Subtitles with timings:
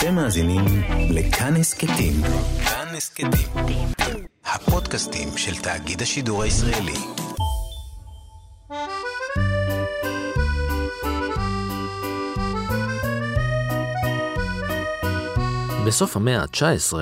[0.00, 0.64] אתם מאזינים
[1.10, 2.12] לכאן הסכתים.
[2.64, 3.88] כאן הסכתים.
[4.44, 6.94] הפודקאסטים של תאגיד השידור הישראלי.
[15.86, 16.94] בסוף המאה ה-19,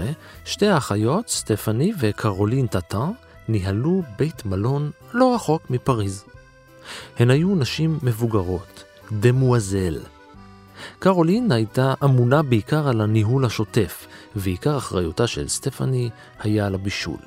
[0.44, 3.10] שתי האחיות, סטפני וקרולין טאטן,
[3.48, 6.24] ניהלו בית מלון לא רחוק מפריז.
[7.18, 10.17] הן היו נשים מבוגרות, דמואזל.
[10.98, 17.18] קרולין הייתה אמונה בעיקר על הניהול השוטף, ועיקר אחריותה של סטפני היה על הבישול.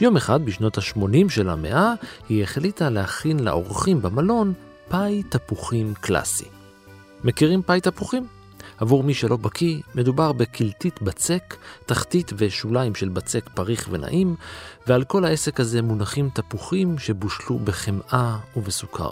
[0.00, 1.92] יום אחד, בשנות ה-80 של המאה,
[2.28, 4.52] היא החליטה להכין לאורחים במלון
[4.88, 6.48] פאי תפוחים קלאסי.
[7.24, 8.26] מכירים פאי תפוחים?
[8.78, 14.36] עבור מי שלא בקיא, מדובר בקלטית בצק, תחתית ושוליים של בצק פריך ונעים,
[14.86, 19.10] ועל כל העסק הזה מונחים תפוחים שבושלו בחמאה ובסוכר.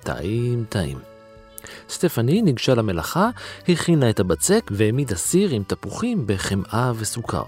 [0.00, 1.09] טעים טעים.
[1.88, 3.30] סטפני ניגשה למלאכה,
[3.68, 7.44] הכינה את הבצק והעמידה סיר עם תפוחים בחמאה וסוכר.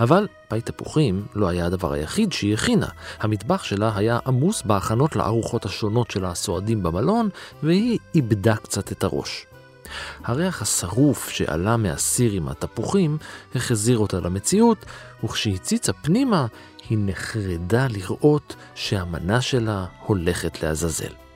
[0.00, 2.88] אבל פאי תפוחים לא היה הדבר היחיד שהיא הכינה.
[3.20, 7.28] המטבח שלה היה עמוס בהכנות לארוחות השונות של הסועדים במלון,
[7.62, 9.46] והיא איבדה קצת את הראש.
[10.24, 13.18] הריח השרוף שעלה מהסיר עם התפוחים
[13.54, 14.84] החזיר אותה למציאות,
[15.24, 16.46] וכשהציצה פנימה
[16.88, 21.29] היא נחרדה לראות שהמנה שלה הולכת לעזאזל.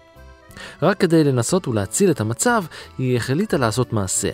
[0.82, 2.64] רק כדי לנסות ולהציל את המצב,
[2.98, 4.30] היא החליטה לעשות מעשה.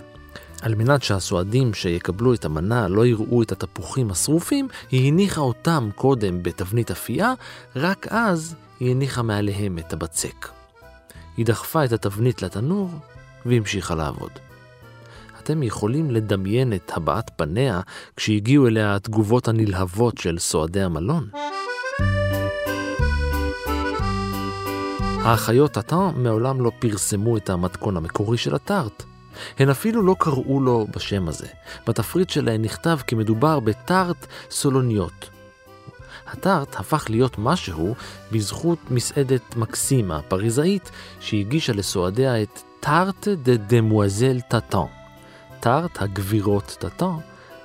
[0.62, 6.42] על מנת שהסועדים שיקבלו את המנה לא יראו את התפוחים השרופים, היא הניחה אותם קודם
[6.42, 7.32] בתבנית אפייה,
[7.76, 10.48] רק אז היא הניחה מעליהם את הבצק.
[11.36, 12.90] היא דחפה את התבנית לתנור
[13.46, 14.30] והמשיכה לעבוד.
[15.42, 17.80] אתם יכולים לדמיין את הבעת פניה
[18.16, 21.28] כשהגיעו אליה התגובות הנלהבות של סועדי המלון.
[25.22, 29.02] האחיות הטאן מעולם לא פרסמו את המתכון המקורי של הטארט.
[29.58, 31.46] הן אפילו לא קראו לו בשם הזה.
[31.86, 35.30] בתפריט שלהן נכתב כי מדובר בטארט סולוניות.
[36.26, 37.94] הטארט הפך להיות משהו
[38.32, 40.90] בזכות מסעדת מקסימה הפריזאית
[41.20, 44.78] שהגישה לסועדיה את טארט דה דמואזל טאטן,
[45.60, 47.16] טארט הגבירות טאטן,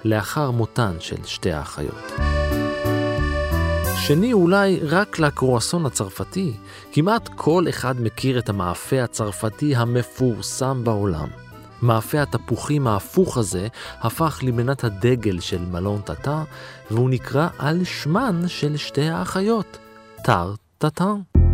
[0.05, 2.11] לאחר מותן של שתי האחיות.
[4.07, 6.53] שני אולי רק לקרואסון הצרפתי,
[6.91, 11.27] כמעט כל אחד מכיר את המאפה הצרפתי המפורסם בעולם.
[11.81, 13.67] מאפה התפוחים ההפוך הזה
[14.01, 16.43] הפך למנת הדגל של מלון טאטה,
[16.91, 19.77] והוא נקרא על שמן של שתי האחיות,
[20.23, 21.44] טאר טאטן.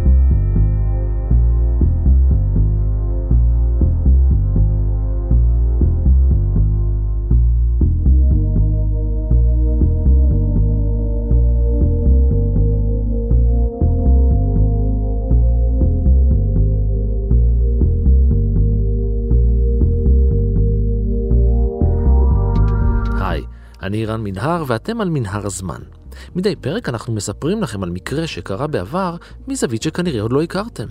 [23.92, 25.80] אני רן מנהר ואתם על מנהר הזמן.
[26.36, 29.16] מדי פרק אנחנו מספרים לכם על מקרה שקרה בעבר
[29.48, 30.86] מזווית שכנראה עוד לא הכרתם.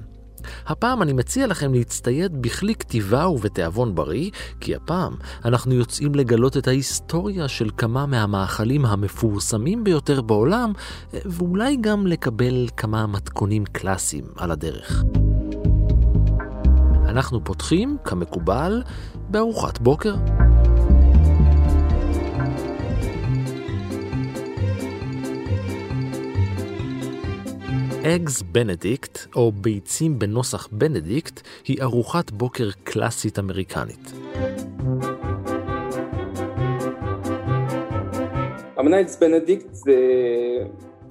[0.67, 4.31] הפעם אני מציע לכם להצטייד בכלי כתיבה ובתיאבון בריא,
[4.61, 10.73] כי הפעם אנחנו יוצאים לגלות את ההיסטוריה של כמה מהמאכלים המפורסמים ביותר בעולם,
[11.13, 15.05] ואולי גם לקבל כמה מתכונים קלאסיים על הדרך.
[17.09, 18.83] אנחנו פותחים, כמקובל,
[19.31, 20.15] בארוחת בוקר.
[28.05, 34.13] eggs Benedict, או ביצים בנוסח בנדיקט, היא ארוחת בוקר קלאסית אמריקנית.
[39.01, 39.95] eggs Benedict זה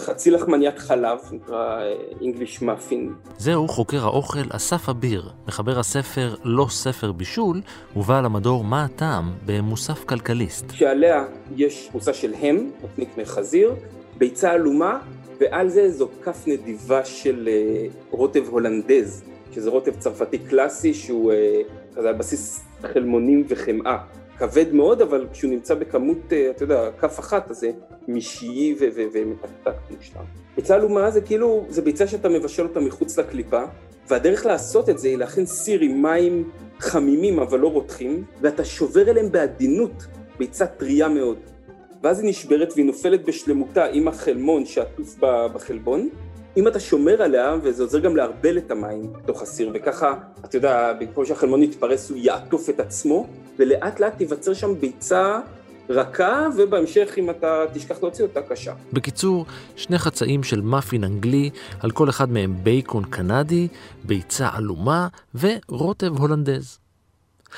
[0.01, 1.79] חצי לחמניית חלב, נקרא
[2.21, 3.13] English muffin.
[3.37, 7.61] זהו חוקר האוכל אסף אביר, מחבר הספר לא ספר בישול,
[7.95, 10.65] ובעל המדור מה הטעם במוסף כלכליסט.
[10.71, 11.23] שעליה
[11.55, 13.75] יש מוסה של הם, נקניק מחזיר,
[14.17, 14.99] ביצה עלומה
[15.39, 21.61] ועל זה זו כף נדיבה של אה, רוטב הולנדז, שזה רוטב צרפתי קלאסי שהוא אה,
[21.95, 23.97] כזה על בסיס חלמונים וחמאה.
[24.37, 27.71] כבד מאוד, אבל כשהוא נמצא בכמות, אה, אתה יודע, כף אחת, אז זה
[28.07, 28.75] משי
[29.13, 30.23] ומתקתק מושלם.
[30.55, 33.63] ביצה עלומה זה כאילו, זה ביצה שאתה מבשל אותה מחוץ לקליפה,
[34.09, 36.49] והדרך לעשות את זה היא להכין סיר עם מים
[36.79, 40.05] חמימים אבל לא רותחים, ואתה שובר אליהם בעדינות
[40.39, 41.37] ביצה טריה מאוד.
[42.03, 45.15] ואז היא נשברת והיא נופלת בשלמותה עם החלמון שעטוף
[45.53, 46.09] בחלבון.
[46.57, 50.13] אם אתה שומר עליה, וזה עוזר גם לערבל את המים בתוך הסיר, וככה,
[50.45, 53.27] אתה יודע, במקום שהחלמון יתפרס הוא יעטוף את עצמו,
[53.59, 55.39] ולאט לאט תיווצר שם ביצה
[55.89, 58.73] רכה, ובהמשך אם אתה תשכח להוציא אותה קשה.
[58.93, 59.45] בקיצור,
[59.75, 61.49] שני חצאים של מאפין אנגלי,
[61.79, 63.67] על כל אחד מהם בייקון קנדי,
[64.03, 66.79] ביצה עלומה ורוטב הולנדז.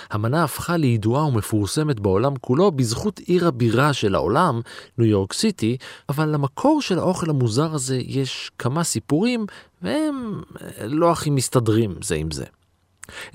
[0.10, 4.62] המנה הפכה לידועה ומפורסמת בעולם כולו בזכות עיר הבירה של העולם,
[4.98, 5.78] ניו יורק סיטי,
[6.10, 9.46] אבל למקור של האוכל המוזר הזה יש כמה סיפורים,
[9.82, 10.42] והם
[10.86, 12.46] לא הכי מסתדרים זה עם זה.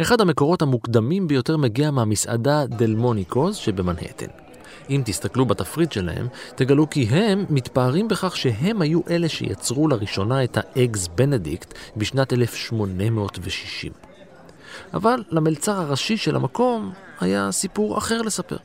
[0.00, 4.26] אחד המקורות המוקדמים ביותר מגיע מהמסעדה דל מוניקוז שבמנהטן.
[4.90, 10.58] אם תסתכלו בתפריט שלהם, תגלו כי הם מתפארים בכך שהם היו אלה שיצרו לראשונה את
[10.60, 14.05] האגס בנדיקט בשנת 1860.
[14.94, 18.56] אבל למלצר הראשי של המקום היה סיפור אחר לספר.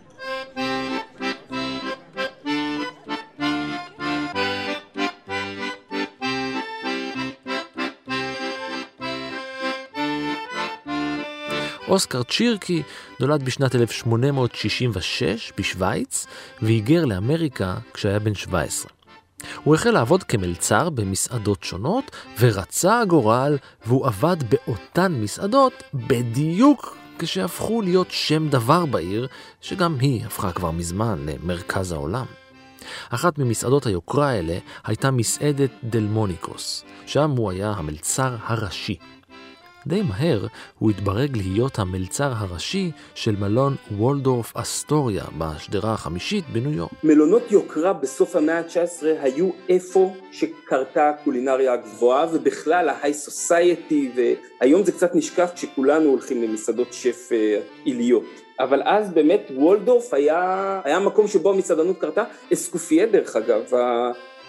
[11.92, 12.84] אוסקר צ'ירקי
[13.20, 16.28] נולד בשנת 1866 בשוויץ
[16.62, 19.01] והיגר לאמריקה כשהיה בן 17.
[19.64, 28.12] הוא החל לעבוד כמלצר במסעדות שונות, ורצה הגורל, והוא עבד באותן מסעדות בדיוק כשהפכו להיות
[28.12, 29.28] שם דבר בעיר,
[29.62, 32.26] שגם היא הפכה כבר מזמן למרכז העולם.
[33.10, 38.98] אחת ממסעדות היוקרה האלה הייתה מסעדת דלמוניקוס, שם הוא היה המלצר הראשי.
[39.88, 40.48] די מהר
[40.80, 46.92] הוא התברג להיות המלצר הראשי של מלון וולדורף אסטוריה בשדרה החמישית בניו יורק.
[47.04, 54.92] מלונות יוקרה בסוף המאה ה-19 היו איפה שקרתה הקולינריה הגבוהה ובכלל ההיי סוסייטי והיום זה
[54.92, 58.42] קצת נשכח כשכולנו הולכים למסעדות שף אה, עיליות.
[58.60, 62.24] אבל אז באמת וולדורף היה, היה מקום שבו המסעדנות קרתה,
[62.54, 63.74] אסקופייה דרך אגב,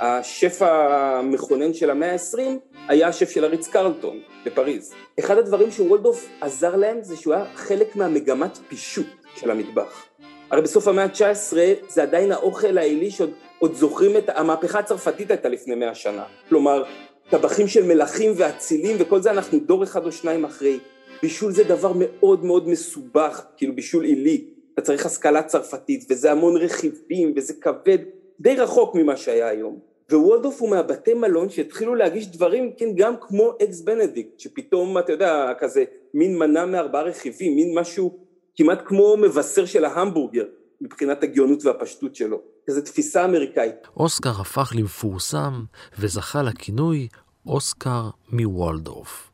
[0.00, 2.58] השף המכונן של המאה העשרים
[2.88, 4.92] היה השף של הריץ קרלטון בפריז.
[5.18, 9.06] אחד הדברים שוולדורף עזר להם זה שהוא היה חלק מהמגמת פישוט
[9.36, 10.04] של המטבח.
[10.50, 11.56] הרי בסוף המאה ה-19
[11.88, 16.24] זה עדיין האוכל העילי שעוד זוכרים את המהפכה הצרפתית הייתה לפני מאה שנה.
[16.48, 16.84] כלומר,
[17.30, 20.78] טבחים של מלכים ואצילים וכל זה אנחנו דור אחד או שניים אחרי.
[21.22, 24.44] בישול זה דבר מאוד מאוד מסובך, כאילו בישול עילי.
[24.74, 27.98] אתה צריך השכלה צרפתית וזה המון רכיבים וזה כבד,
[28.42, 29.78] די רחוק ממה שהיה היום.
[30.12, 35.52] ווולדורף הוא מהבתי מלון שהתחילו להגיש דברים, כן, גם כמו eggs Benedict, שפתאום, אתה יודע,
[35.58, 35.84] כזה
[36.14, 38.18] מין מנה מארבעה רכיבים, מין משהו
[38.56, 40.44] כמעט כמו מבשר של ההמבורגר,
[40.80, 42.40] מבחינת הגאונות והפשטות שלו.
[42.66, 43.86] כזה תפיסה אמריקאית.
[43.96, 45.64] אוסקר הפך למפורסם
[45.98, 47.08] וזכה לכינוי
[47.46, 49.30] אוסקר מוולדורף.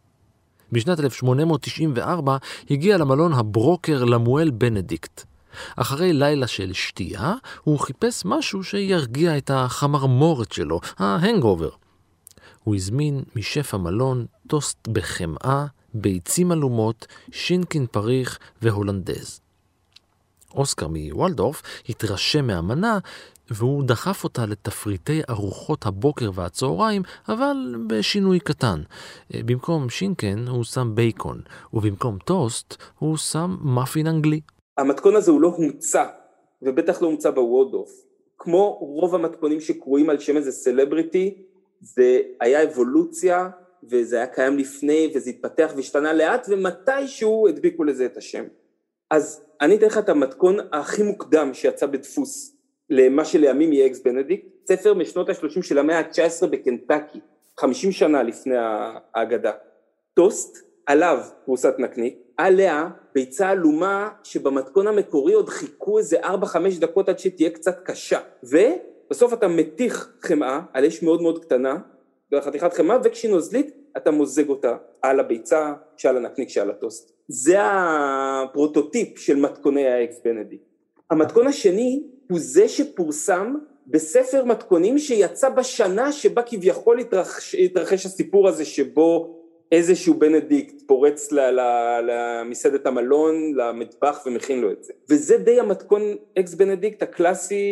[0.73, 2.37] בשנת 1894
[2.71, 5.25] הגיע למלון הברוקר למואל בנדיקט,
[5.77, 11.71] אחרי לילה של שתייה, הוא חיפש משהו שירגיע את החמרמורת שלו, ההנגובר.
[12.65, 19.41] הוא הזמין משף המלון טוסט בחמאה, ביצים עלומות, שינקין פריך והולנדז.
[20.55, 22.99] אוסקר מוולדורף התרשם מהמנה
[23.51, 27.57] והוא דחף אותה לתפריטי ארוחות הבוקר והצהריים, אבל
[27.87, 28.83] בשינוי קטן.
[29.31, 31.41] במקום שינקן הוא שם בייקון,
[31.73, 34.41] ובמקום טוסט הוא שם מאפין אנגלי.
[34.79, 36.05] המתכון הזה הוא לא הומצא,
[36.63, 37.91] ובטח לא הומצא בוולדורף.
[38.39, 41.43] כמו רוב המתכונים שקרויים על שם איזה סלבריטי,
[41.81, 43.49] זה היה אבולוציה,
[43.85, 48.45] וזה היה קיים לפני, וזה התפתח והשתנה לאט, ומתישהו הדביקו לזה את השם.
[49.11, 52.57] אז אני אתן לך את המתכון הכי מוקדם שיצא בדפוס
[52.91, 57.21] למה שלימים יהיה eggs Benedict, ספר משנות ה-30 של המאה ה-19 בקנטקי,
[57.59, 59.53] 50 שנה לפני האגדה.
[60.15, 66.27] טוסט, עליו פרוסת נקניק, עליה ביצה עלומה שבמתכון המקורי עוד חיכו איזה 4-5
[66.79, 68.19] דקות עד שתהיה קצת קשה.
[68.43, 71.79] ובסוף אתה מתיך חמאה על אש מאוד מאוד קטנה
[72.41, 77.13] חתיכת חמאה וכשהיא נוזלית אתה מוזג אותה על הביצה שעל הנקניק שעל הטוסט.
[77.29, 80.61] זה הפרוטוטיפ של מתכוני ה eggs Benedict
[81.11, 83.55] המתכון השני הוא זה שפורסם
[83.87, 89.38] בספר מתכונים שיצא בשנה שבה כביכול התרחש, התרחש הסיפור הזה שבו
[89.73, 91.33] איזשהו בנדיקט פורץ
[92.03, 94.93] למסעדת המלון, למטבח ומכין לו את זה.
[95.11, 96.03] וזה די המתכון
[96.39, 97.65] eggs Benedict הקלאסי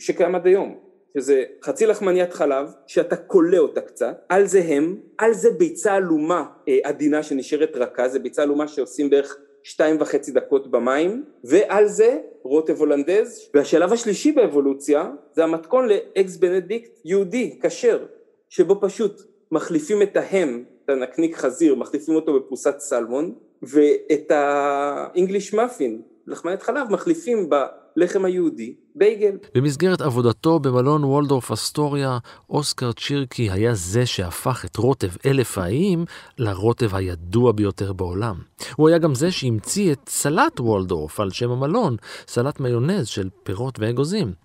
[0.00, 0.84] שקיים עד היום.
[1.18, 6.44] שזה חצי לחמניית חלב, שאתה קולה אותה קצת, על זה ham, על זה ביצה עלומה
[6.68, 12.18] אה, עדינה שנשארת רכה, זה ביצה עלומה שעושים בערך שתיים וחצי דקות במים, ועל זה
[12.42, 18.06] רוטב הולנדז, והשלב השלישי באבולוציה זה המתכון ל eggs Benedict יהודי, כשר,
[18.48, 26.02] שבו פשוט מחליפים את ההם את הנקניק חזיר, מחליפים אותו בפרוסת סלמון, ואת האנגליש מאפין,
[26.26, 27.50] לחמניית חלב, מחליפים
[27.96, 29.38] בלחם היהודי בייגל.
[29.54, 32.18] במסגרת עבודתו במלון וולדורף אסטוריה,
[32.50, 36.04] אוסקר צ'ירקי היה זה שהפך את רוטב אלף האיים
[36.38, 38.36] לרוטב הידוע ביותר בעולם.
[38.76, 43.78] הוא היה גם זה שהמציא את סלט וולדורף על שם המלון, סלט מיונז של פירות
[43.78, 44.44] ואגוזים.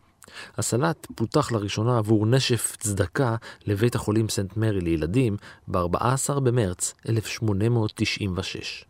[0.57, 8.85] הסלט פותח לראשונה עבור נשף צדקה לבית החולים סנט מרי לילדים ב-14 במרץ 1896.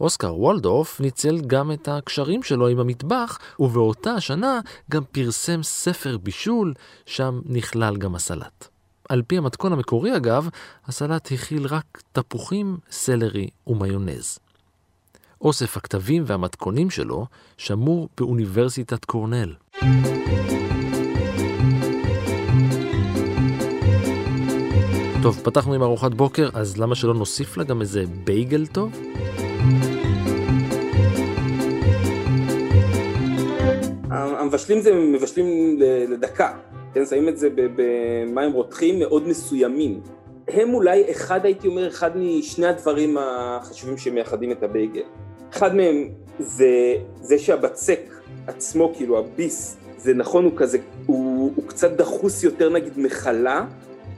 [0.00, 4.60] אוסקר וולדורף ניצל גם את הקשרים שלו עם המטבח, ובאותה שנה
[4.90, 6.74] גם פרסם ספר בישול,
[7.06, 8.68] שם נכלל גם הסלט.
[9.08, 10.48] על פי המתכון המקורי אגב,
[10.86, 14.38] הסלט הכיל רק תפוחים, סלרי ומיונז.
[15.40, 19.54] אוסף הכתבים והמתכונים שלו שמור באוניברסיטת קורנל.
[25.22, 29.00] טוב, פתחנו עם ארוחת בוקר, אז למה שלא נוסיף לה גם איזה בייגל טוב?
[34.10, 35.78] המבשלים זה מבשלים
[36.08, 36.52] לדקה,
[36.94, 40.00] כן, שמים את זה במים רותחים מאוד מסוימים.
[40.48, 45.02] הם אולי אחד, הייתי אומר, אחד משני הדברים החשובים שמייחדים את הבייגל.
[45.52, 48.00] אחד מהם זה זה שהבצק
[48.46, 53.66] עצמו, כאילו הביס, זה נכון, הוא כזה, הוא, הוא קצת דחוס יותר נגיד מחלה,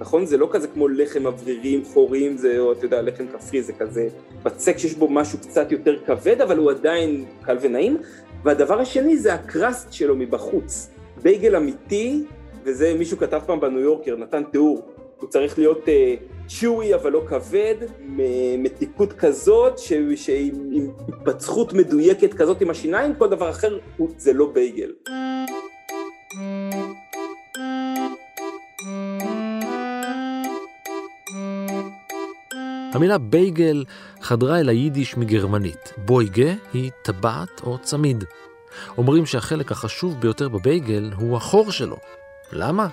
[0.00, 0.26] נכון?
[0.26, 4.08] זה לא כזה כמו לחם אוורירים, חורים, זה, או אתה יודע, לחם כפרי, זה כזה
[4.42, 7.96] בצק שיש בו משהו קצת יותר כבד, אבל הוא עדיין קל ונעים.
[8.44, 10.90] והדבר השני זה הקראסט שלו מבחוץ.
[11.22, 12.24] בייגל אמיתי,
[12.64, 14.82] וזה מישהו כתב פעם בניו יורקר, נתן תיאור.
[15.22, 15.88] הוא צריך להיות
[16.48, 17.74] צ'וי uh, אבל לא כבד,
[18.58, 20.50] מתיקות כזאת, שעם
[21.08, 23.78] התפצחות מדויקת כזאת עם השיניים, כל דבר אחר
[24.16, 24.92] זה לא בייגל.
[32.92, 33.84] המילה בייגל
[34.20, 35.92] חדרה אל היידיש מגרמנית.
[35.96, 38.24] בויגה היא טבעת או צמיד.
[38.98, 41.96] אומרים שהחלק החשוב ביותר בבייגל הוא החור שלו.
[42.52, 42.88] למה?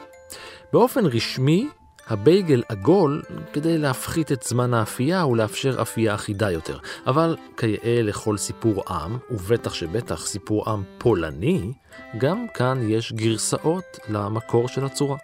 [0.74, 1.67] באופן רשמי,
[2.09, 3.21] הבייגל עגול
[3.53, 6.77] כדי להפחית את זמן האפייה ולאפשר אפייה אחידה יותר.
[7.07, 11.71] אבל כיאה לכל סיפור עם, ובטח שבטח סיפור עם פולני,
[12.17, 15.17] גם כאן יש גרסאות למקור של הצורה.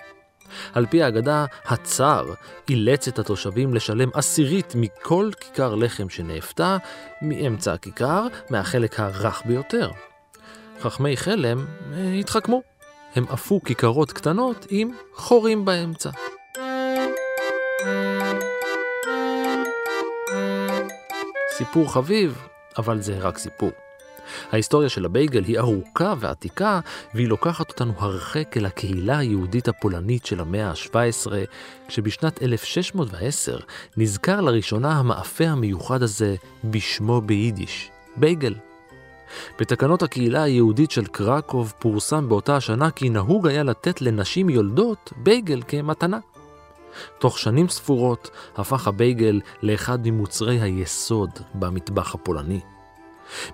[0.74, 2.34] על פי האגדה, הצאר
[2.70, 6.78] אילץ את התושבים לשלם עשירית מכל כיכר לחם שנאפתה,
[7.22, 9.92] מאמצע הכיכר, מהחלק הרך ביותר.
[10.82, 12.62] חכמי חלם אה, התחכמו.
[13.16, 16.10] הם עפו כיכרות קטנות עם חורים באמצע.
[21.58, 22.38] סיפור חביב,
[22.78, 23.72] אבל זה רק סיפור.
[24.52, 26.80] ההיסטוריה של הבייגל היא ארוכה ועתיקה,
[27.14, 31.32] והיא לוקחת אותנו הרחק אל הקהילה היהודית הפולנית של המאה ה-17,
[31.88, 33.58] כשבשנת 1610
[33.98, 38.56] נזכר לראשונה המאפה המיוחד הזה בשמו ביידיש, בייגל.
[39.60, 45.62] בתקנות הקהילה היהודית של קרקוב פורסם באותה השנה כי נהוג היה לתת לנשים יולדות בייגל
[45.68, 46.20] כמתנה.
[47.20, 52.60] תוך שנים ספורות הפך הבייגל לאחד ממוצרי היסוד במטבח הפולני.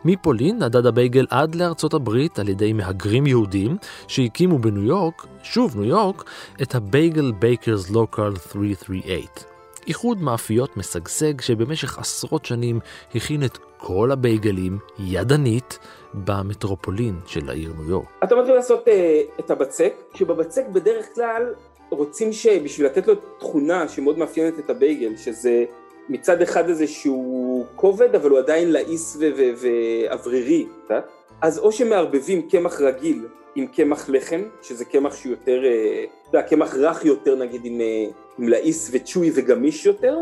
[0.05, 5.89] מפולין נדד הבייגל עד לארצות הברית על ידי מהגרים יהודים שהקימו בניו יורק, שוב ניו
[5.89, 6.24] יורק,
[6.62, 9.51] את ה Bagel Bakers Local 338.
[9.88, 12.79] איחוד מאפיות משגשג שבמשך עשרות שנים
[13.15, 15.79] הכין את כל הבייגלים ידנית
[16.13, 18.07] במטרופולין של העיר ניו יורק.
[18.24, 18.91] אתה מתחיל לעשות uh,
[19.39, 21.53] את הבצק, שבבצק בדרך כלל
[21.91, 25.65] רוצים שבשביל לתת לו תכונה שמאוד מאפיינת את הבייגל, שזה
[26.10, 29.17] מצד אחד איזשהו כובד, אבל הוא עדיין לעיס
[29.57, 31.07] ואוורירי קצת,
[31.41, 36.48] אז או שמערבבים קמח רגיל עם קמח לחם, שזה קמח שהוא יותר, אה, אתה יודע,
[36.48, 38.05] קמח רך יותר נגיד עם, אה,
[38.39, 40.17] עם לעיס וצ'וי וגמיש יותר,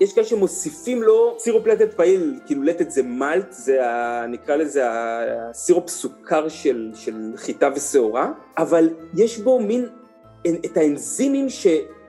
[0.00, 4.82] יש כאלה שמוסיפים לו סירופ לטת פעיל, כאילו לטת זה מלט, זה ה, נקרא לזה
[4.86, 9.88] הסירופ סוכר של, של חיטה ושעורה, אבל יש בו מין
[10.46, 11.66] את האנזימים ש...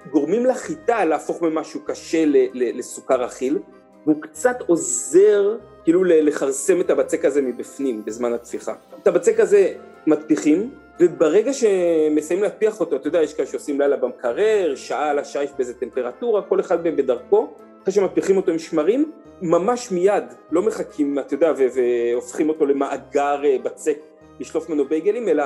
[0.10, 2.24] גורמים לחיטה להפוך ממשהו קשה
[2.54, 3.60] לסוכר אכיל,
[4.06, 8.74] והוא קצת עוזר כאילו לכרסם את הבצק הזה מבפנים בזמן התפיחה.
[9.02, 9.74] את הבצק הזה
[10.08, 15.50] מטפיחים, וברגע שמסיימים להטפיח אותו, אתה יודע, יש כאלה שעושים לילה במקרר, שעה על השיש
[15.58, 17.48] באיזה טמפרטורה, כל אחד מהם בדרכו,
[17.84, 19.12] אחרי שמטפיחים אותו עם שמרים,
[19.42, 23.98] ממש מיד, לא מחכים, אתה יודע, והופכים אותו למאגר אה, בצק
[24.40, 25.44] לשלוף ממנו בייגלים, אלא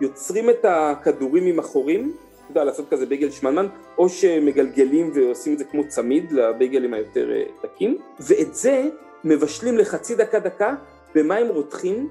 [0.00, 3.66] יוצרים את הכדורים עם החורים, אתה יודע, לעשות כזה בייגל שמנמן,
[3.98, 7.30] או שמגלגלים ועושים את זה כמו צמיד לבייגלים היותר
[7.62, 8.88] דקים, אה, ואת זה
[9.24, 10.74] מבשלים לחצי דקה דקה
[11.14, 12.08] במים רותחים,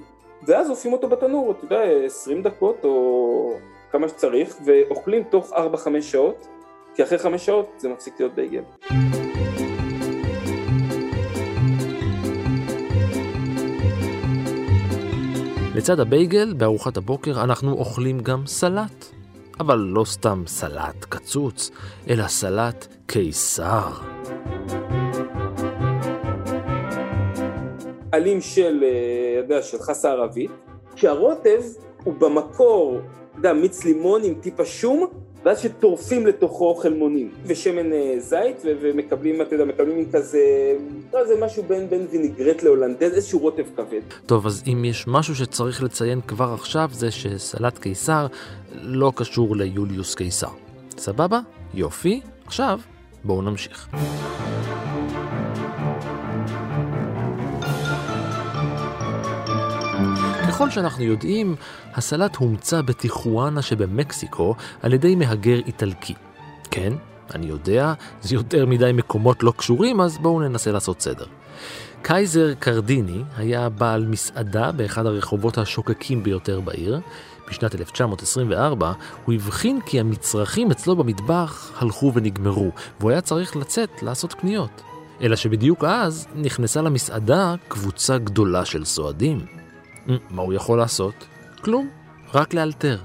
[0.47, 3.57] ואז עושים אותו בתנור, אתה יודע, 20 דקות או
[3.91, 5.55] כמה שצריך, ואוכלים תוך 4-5
[6.01, 6.47] שעות,
[6.95, 8.61] כי אחרי 5 שעות זה מפסיק להיות בייגל.
[15.75, 19.22] לצד הבייגל, בארוחת הבוקר אנחנו אוכלים גם סלט.
[19.59, 21.71] אבל לא סתם סלט קצוץ,
[22.09, 23.91] אלא סלט קיסר.
[28.11, 30.51] עלים של, אה, יודע, של חסה ערבית,
[30.95, 31.61] שהרוטב
[32.03, 35.07] הוא במקור, אתה יודע, מיץ לימון עם טיפה שום,
[35.45, 40.39] ואז שטורפים לתוכו חלמונים ושמן אה, זית ומקבלים, אתה יודע, מקבלים כזה,
[41.13, 44.01] לא, זה משהו בין, בין ויניגרט להולנדז, איזשהו רוטב כבד.
[44.25, 48.27] טוב, אז אם יש משהו שצריך לציין כבר עכשיו זה שסלט קיסר
[48.81, 50.49] לא קשור ליוליוס קיסר.
[50.97, 51.39] סבבה?
[51.73, 52.21] יופי.
[52.45, 52.79] עכשיו,
[53.23, 53.89] בואו נמשיך.
[60.53, 61.55] ככל שאנחנו יודעים,
[61.93, 66.13] הסלט הומצא בטיחואנה שבמקסיקו על ידי מהגר איטלקי.
[66.71, 66.93] כן,
[67.35, 71.25] אני יודע, זה יותר מדי מקומות לא קשורים, אז בואו ננסה לעשות סדר.
[72.01, 76.99] קייזר קרדיני היה בעל מסעדה באחד הרחובות השוקקים ביותר בעיר.
[77.49, 78.91] בשנת 1924
[79.25, 84.81] הוא הבחין כי המצרכים אצלו במטבח הלכו ונגמרו, והוא היה צריך לצאת לעשות קניות.
[85.21, 89.62] אלא שבדיוק אז נכנסה למסעדה קבוצה גדולה של סועדים.
[90.07, 91.13] מה הוא יכול לעשות?
[91.61, 91.89] כלום,
[92.33, 92.97] רק לאלתר.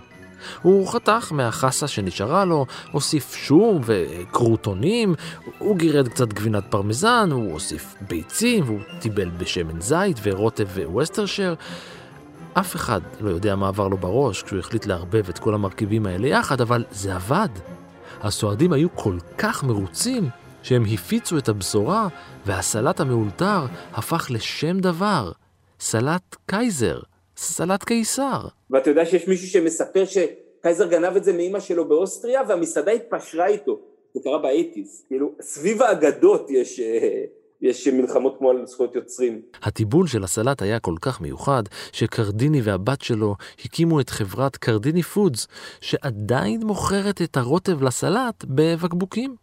[0.63, 5.15] הוא חתך מהחסה שנשארה לו, הוסיף שום וקרוטונים,
[5.59, 11.55] הוא גירד קצת גבינת פרמזן, הוא הוסיף ביצים, והוא טיבל בשמן זית ורוטב וווסטרשר.
[12.55, 16.29] אף אחד לא יודע מה עבר לו בראש כשהוא החליט לערבב את כל המרכיבים האלה
[16.29, 17.49] יחד, אבל זה עבד.
[18.23, 20.29] הסועדים היו כל כך מרוצים,
[20.63, 22.09] שהם הפיצו את הבשורה,
[22.47, 25.33] והסלט המאולתר הפך לשם דבר.
[25.81, 26.99] סלט קייזר,
[27.37, 28.49] סלט קיסר.
[28.71, 33.79] ואתה יודע שיש מישהו שמספר שקייזר גנב את זה מאימא שלו באוסטריה והמסעדה התפשרה איתו.
[34.15, 35.05] זה קרה באייטיז.
[35.09, 36.81] כאילו, סביב האגדות יש...
[36.81, 37.25] אה,
[37.63, 39.41] יש מלחמות כמו על זכויות יוצרים.
[39.63, 45.47] התיבול של הסלט היה כל כך מיוחד, שקרדיני והבת שלו הקימו את חברת קרדיני פודס,
[45.81, 49.35] שעדיין מוכרת את הרוטב לסלט בבקבוקים.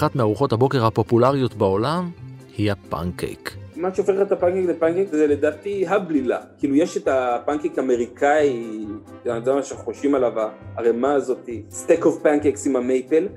[0.00, 2.10] אחת מארוחות הבוקר הפופולריות בעולם
[2.56, 3.56] היא הפנקייק.
[3.76, 6.38] מה שהופך את הפנקייק לפנקייק זה לדעתי הבלילה.
[6.58, 8.84] כאילו יש את הפנקייק האמריקאי,
[9.24, 10.32] זה מה שאנחנו חושבים עליו,
[10.76, 13.28] הערימה הזאת, stack of pancakes עם המייפל,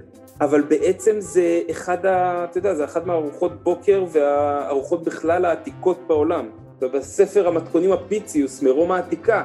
[0.42, 6.46] אבל בעצם זה אחד, ה, אתה יודע, זה אחת מהארוחות בוקר והארוחות בכלל העתיקות בעולם.
[6.82, 9.44] ובספר המתכונים אפיציוס מרומא העתיקה,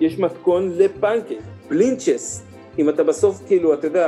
[0.00, 2.42] יש מתכון לפנקייק, בלינצ'ס,
[2.78, 4.06] אם אתה בסוף כאילו, אתה יודע,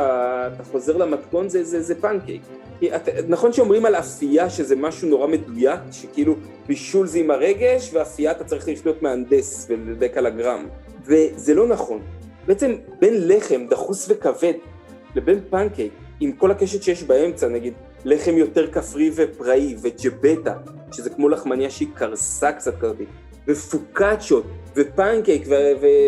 [0.54, 2.42] אתה חוזר למתכון זה, זה, זה פנקייק.
[2.84, 6.34] את, נכון שאומרים על אפייה שזה משהו נורא מדויק, שכאילו
[6.66, 10.66] בישול זה עם הרגש, ואפייה אתה צריך להיות מהנדס ולדייק על הגרם.
[11.04, 12.00] וזה לא נכון.
[12.46, 14.52] בעצם בין לחם דחוס וכבד
[15.14, 20.54] לבין פנקייק, עם כל הקשת שיש באמצע, נגיד לחם יותר כפרי ופראי וג'בטה,
[20.92, 22.96] שזה כמו לחמניה שהיא קרסה קצת כזאת,
[23.48, 24.44] ופוקאצ'ות
[24.76, 25.48] ופנקייק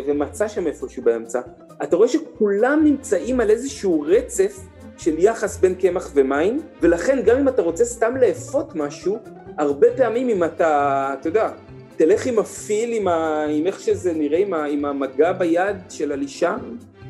[0.06, 1.40] ומצה שם איפשהו באמצע,
[1.82, 4.60] אתה רואה שכולם נמצאים על איזשהו רצף
[4.98, 9.18] של יחס בין קמח ומים, ולכן גם אם אתה רוצה סתם לאפות משהו,
[9.58, 11.50] הרבה פעמים אם אתה, אתה יודע,
[11.96, 16.12] תלך עם הפיל, עם, ה, עם איך שזה נראה, עם, ה, עם המגע ביד של
[16.12, 16.56] הלישה,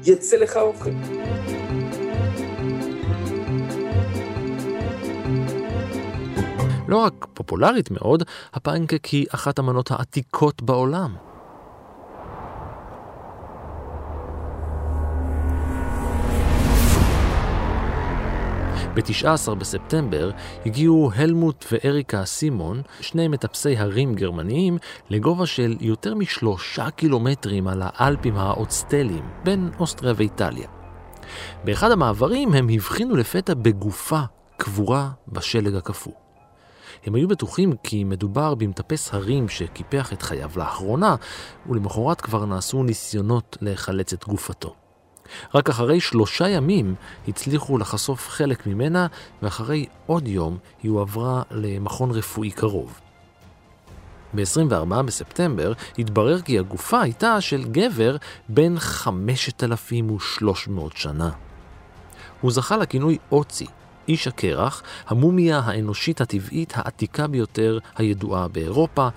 [0.05, 0.91] יצא לך אוכל.
[6.89, 8.23] לא רק פופולרית מאוד,
[8.55, 11.30] הפנקק היא אחת המנות העתיקות בעולם.
[18.95, 20.31] ב-19 בספטמבר
[20.67, 24.79] הגיעו הלמוט ואריקה סימון, שני מטפסי הרים גרמניים,
[25.11, 30.69] לגובה של יותר משלושה קילומטרים על האלפים האוצטליים בין אוסטריה ואיטליה.
[31.65, 34.21] באחד המעברים הם הבחינו לפתע בגופה
[34.57, 36.13] קבורה בשלג הקפוא.
[37.07, 41.17] הם היו בטוחים כי מדובר במטפס הרים שקיפח את חייו לאחרונה,
[41.67, 44.75] ולמחרת כבר נעשו ניסיונות לחלץ את גופתו.
[45.55, 46.95] רק אחרי שלושה ימים
[47.29, 49.07] הצליחו לחשוף חלק ממנה,
[49.43, 53.01] ואחרי עוד יום היא הועברה למכון רפואי קרוב.
[54.35, 58.17] ב-24 בספטמבר התברר כי הגופה הייתה של גבר
[58.49, 61.31] בן 5,300 שנה.
[62.41, 63.67] הוא זכה לכינוי אוצי,
[64.11, 69.09] איש הקרח, המומיה האנושית הטבעית העתיקה ביותר הידועה באירופה,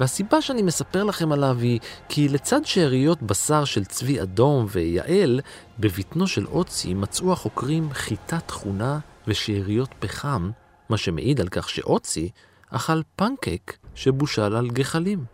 [0.00, 5.40] והסיבה שאני מספר לכם עליו היא כי לצד שאריות בשר של צבי אדום ויעל,
[5.78, 10.50] בבטנו של אוצי מצאו החוקרים חיטה תכונה ושאריות פחם,
[10.88, 12.30] מה שמעיד על כך שאוצי
[12.70, 15.24] אכל פנקק שבושל על גחלים.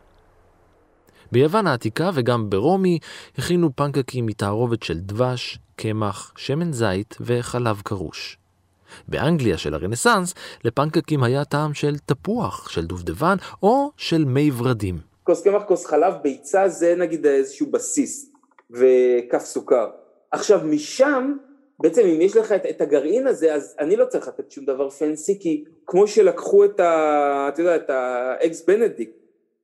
[1.33, 2.99] ביוון העתיקה וגם ברומי
[3.39, 8.38] הכינו פנקקים מתערובת של דבש, קמח, שמן זית וחלב קרוש.
[9.09, 14.99] באנגליה של הרנסאנס, לפנקקים היה טעם של תפוח, של דובדבן או של מי ורדים.
[15.25, 18.33] כוס קמח, כוס חלב, ביצה זה נגיד איזשהו בסיס,
[18.71, 19.91] וכף סוכר.
[20.31, 21.37] עכשיו משם,
[21.81, 24.91] בעצם אם יש לך את, את הגרעין הזה, אז אני לא צריך לתת שום דבר
[24.91, 27.49] פנסי, כי כמו שלקחו את ה...
[27.49, 29.11] אתה יודע, את האקס בנדיק,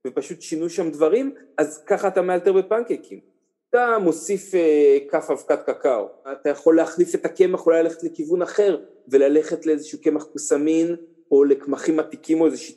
[0.07, 3.34] ופשוט שינו שם דברים, אז ככה אתה מאלתר בפנקייקים.
[3.75, 8.77] אתה מוסיף אה, כף אבקת קקאו, אתה יכול להחליף את הקמח, אולי ללכת לכיוון אחר,
[9.07, 10.95] וללכת לאיזשהו קמח קוסמין,
[11.31, 12.75] או לקמחים עתיקים או איזושהי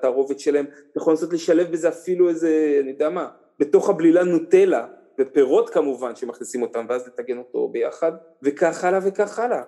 [0.00, 3.28] תערובת שלהם, אתה יכול לנסות לשלב בזה אפילו איזה, אני יודע מה,
[3.58, 4.86] בתוך הבלילה נוטלה,
[5.18, 9.62] ופירות כמובן שמכניסים אותם, ואז לטגן אותו ביחד, וכך הלאה וכך הלאה.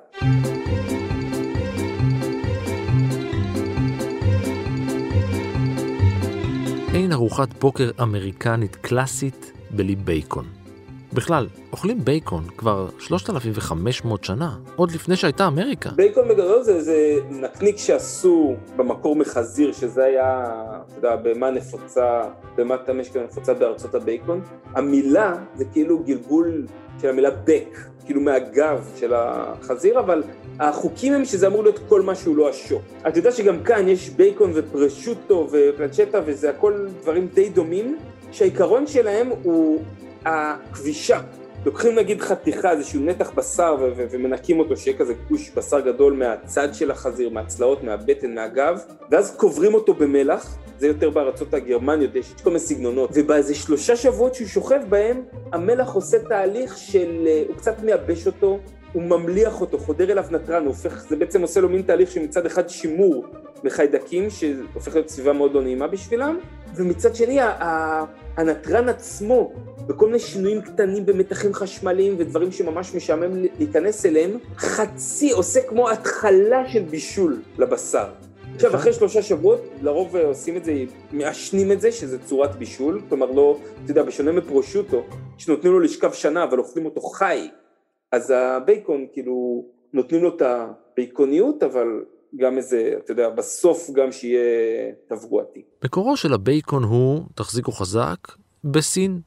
[6.95, 10.64] אין ארוחת בוקר אמריקנית קלאסית בלי בייקון.
[11.15, 15.91] בכלל, אוכלים בייקון כבר 3,500 שנה, עוד לפני שהייתה אמריקה.
[15.97, 20.45] בייקון בגדול זה איזה נקניק שעשו במקור מחזיר, שזה היה,
[20.87, 22.23] אתה יודע, בהמה נפוצה,
[22.57, 24.41] בהמת המשק הנפוצה בארצות הבייקון.
[24.75, 26.67] המילה זה כאילו גלגול
[27.01, 30.23] של המילה בק, כאילו מהגב של החזיר, אבל
[30.61, 32.83] החוקים הם שזה אמור להיות כל מה שהוא לא השוק.
[33.09, 37.99] אתה יודע שגם כאן יש בייקון ופרשוטו ופלנצ'טה וזה הכל דברים די דומים,
[38.33, 39.83] שהעיקרון שלהם הוא
[40.25, 41.21] הכבישה.
[41.65, 46.13] לוקחים נגיד חתיכה, איזשהו נתח בשר ו- ו- ומנקים אותו שיהיה כזה גוש בשר גדול
[46.13, 52.33] מהצד של החזיר, מהצלעות, מהבטן, מהגב, ואז קוברים אותו במלח, זה יותר בארצות הגרמניות, יש
[52.43, 57.57] כל מיני סגנונות, ובאיזה שלושה שבועות שהוא שוכב בהם, המלח עושה תהליך של, אה, הוא
[57.57, 58.59] קצת מייבש אותו,
[58.95, 62.69] הוא ממליח אותו, חודר אליו נתרן, הופך, זה בעצם עושה לו מין תהליך שמצד אחד
[62.69, 63.25] שימור
[63.65, 66.39] מחיידקים, שהופך להיות סביבה מאוד לא נעימה בשבילם,
[66.75, 67.39] ומצד שני
[68.37, 69.53] הנתרן עצמו,
[69.87, 76.69] בכל מיני שינויים קטנים במתחים חשמליים ודברים שממש משעמם להיכנס אליהם, חצי עושה כמו התחלה
[76.69, 78.07] של בישול לבשר.
[78.55, 83.31] עכשיו, אחרי שלושה שבועות, לרוב עושים את זה, מעשנים את זה, שזה צורת בישול, כלומר
[83.31, 85.03] לא, אתה יודע, בשונה מפרושוטו,
[85.39, 87.49] שנותנים לו לשכב שנה, אבל אוכלים אותו חי,
[88.15, 91.87] אז הבייקון, כאילו, נותנים לו את הבייקוניות, אבל
[92.37, 95.63] גם איזה, אתה יודע, בסוף גם שיהיה תברואתי.
[95.85, 98.19] מקורו של הבייקון הוא, תחזיקו חזק,
[98.65, 99.21] בסין.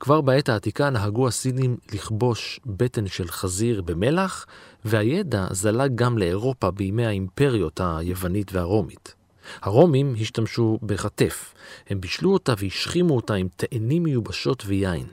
[0.00, 4.46] כבר בעת העתיקה נהגו הסינים לכבוש בטן של חזיר במלח,
[4.84, 9.14] והידע זלג גם לאירופה בימי האימפריות היוונית והרומית.
[9.62, 11.54] הרומים השתמשו בחטף,
[11.88, 15.06] הם בישלו אותה והשחימו אותה עם תאנים מיובשות ויין.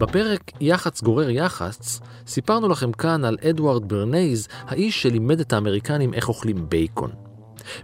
[0.00, 6.28] בפרק יח"צ גורר יח"צ, סיפרנו לכם כאן על אדוארד ברנייז, האיש שלימד את האמריקנים איך
[6.28, 7.10] אוכלים בייקון.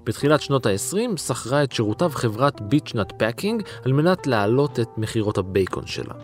[0.05, 5.87] בתחילת שנות ה-20 שכרה את שירותיו חברת ביצ'נאט פאקינג על מנת להעלות את מכירות הבייקון
[5.87, 6.15] שלה.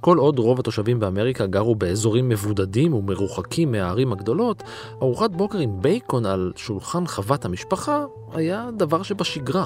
[0.00, 4.62] כל עוד רוב התושבים באמריקה גרו באזורים מבודדים ומרוחקים מהערים הגדולות,
[5.02, 9.64] ארוחת בוקר עם בייקון על שולחן חוות המשפחה היה דבר שבשגרה.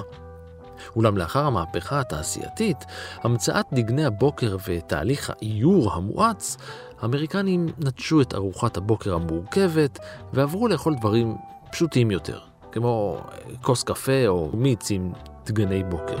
[0.95, 2.85] אולם לאחר המהפכה התעשייתית,
[3.23, 6.57] המצאת דגני הבוקר ותהליך האיור המואץ,
[6.99, 9.99] האמריקנים נטשו את ארוחת הבוקר המורכבת
[10.33, 11.35] ועברו לאכול דברים
[11.71, 12.39] פשוטים יותר,
[12.71, 13.21] כמו
[13.61, 15.13] כוס קפה או מיץ עם
[15.45, 16.17] דגני בוקר.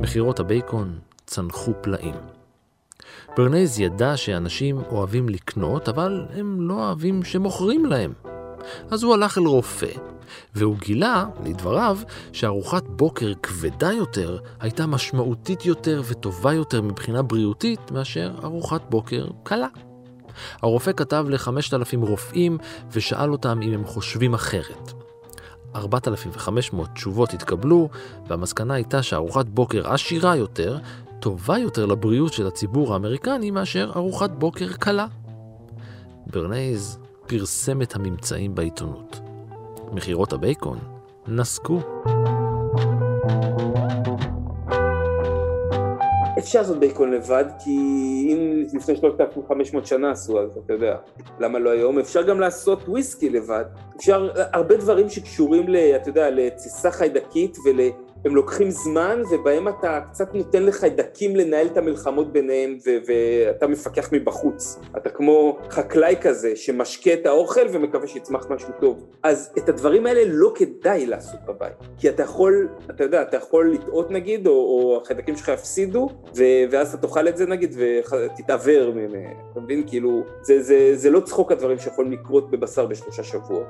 [0.00, 2.14] מכירות הבייקון צנחו פלאים.
[3.36, 8.12] ברנז ידע שאנשים אוהבים לקנות, אבל הם לא אוהבים שמוכרים להם.
[8.90, 9.90] אז הוא הלך אל רופא,
[10.54, 11.98] והוא גילה, לדבריו,
[12.32, 19.68] שארוחת בוקר כבדה יותר הייתה משמעותית יותר וטובה יותר מבחינה בריאותית מאשר ארוחת בוקר קלה.
[20.62, 22.58] הרופא כתב ל-5,000 רופאים
[22.92, 24.92] ושאל אותם אם הם חושבים אחרת.
[25.74, 27.88] 4,500 תשובות התקבלו,
[28.26, 30.78] והמסקנה הייתה שארוחת בוקר עשירה יותר,
[31.20, 35.06] טובה יותר לבריאות של הציבור האמריקני מאשר ארוחת בוקר קלה.
[36.26, 39.20] ברנייז פרסם את הממצאים בעיתונות.
[39.92, 40.78] מכירות הבייקון
[41.28, 41.80] נסקו.
[46.38, 47.70] אפשר לעשות בייקון לבד, כי
[48.32, 50.96] אם לפני 3,500 שנה עשו, אז אתה יודע,
[51.40, 51.98] למה לא היום?
[51.98, 53.64] אפשר גם לעשות וויסקי לבד.
[53.96, 57.80] אפשר, הרבה דברים שקשורים, ל, אתה יודע, לתסיסה חיידקית ול...
[58.24, 64.08] הם לוקחים זמן ובהם אתה קצת נותן לחיידקים לנהל את המלחמות ביניהם ו- ואתה מפקח
[64.12, 64.78] מבחוץ.
[64.96, 69.06] אתה כמו חקלאי כזה שמשקה את האוכל ומקווה שיצמח משהו טוב.
[69.22, 71.72] אז את הדברים האלה לא כדאי לעשות בבית.
[71.98, 76.42] כי אתה יכול, אתה יודע, אתה יכול לטעות נגיד, או, או החיידקים שלך יפסידו, ו-
[76.70, 78.92] ואז אתה תאכל את זה נגיד ותתעוור,
[79.52, 79.84] אתה מבין?
[79.86, 83.66] כאילו, זה, זה, זה לא צחוק הדברים שיכולים לקרות בבשר בשלושה שבועות.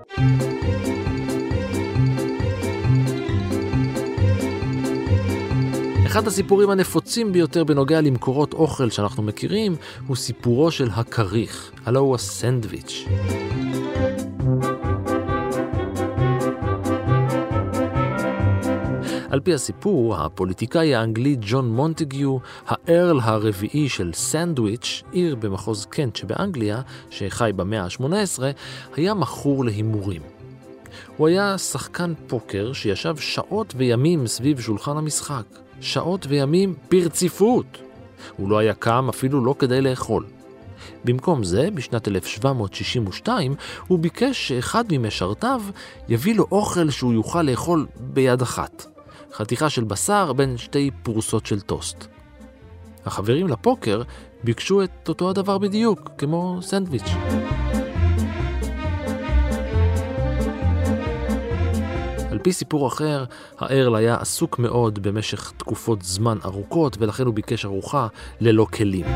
[6.19, 9.77] אחד הסיפורים הנפוצים ביותר בנוגע למקורות אוכל שאנחנו מכירים
[10.07, 13.05] הוא סיפורו של הכריך, הלא הוא הסנדוויץ'.
[19.31, 26.81] על פי הסיפור, הפוליטיקאי האנגלי ג'ון מונטגיו, הארל הרביעי של סנדוויץ', עיר במחוז קנט שבאנגליה,
[27.11, 28.43] שחי במאה ה-18,
[28.97, 30.23] היה מכור להימורים.
[31.17, 35.68] הוא היה שחקן פוקר שישב שעות וימים סביב שולחן המשחק.
[35.81, 37.79] שעות וימים ברציפות.
[38.37, 40.25] הוא לא היה קם אפילו לא כדי לאכול.
[41.05, 43.55] במקום זה, בשנת 1762,
[43.87, 45.63] הוא ביקש שאחד ממשרתיו
[46.09, 48.87] יביא לו אוכל שהוא יוכל לאכול ביד אחת.
[49.33, 52.07] חתיכה של בשר בין שתי פרוסות של טוסט.
[53.07, 54.03] החברים לפוקר
[54.45, 57.48] ביקשו את אותו הדבר בדיוק, כמו סנדוויץ'.
[62.39, 63.25] על פי סיפור אחר,
[63.59, 68.07] הארל היה עסוק מאוד במשך תקופות זמן ארוכות, ולכן הוא ביקש ארוחה
[68.41, 69.07] ללא כלים.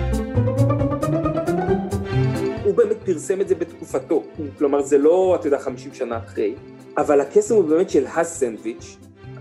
[2.65, 4.23] הוא באמת פרסם את זה בתקופתו,
[4.59, 6.55] כלומר זה לא, אתה יודע, 50 שנה אחרי,
[6.97, 8.97] אבל הקסם הוא באמת של הסנדוויץ'.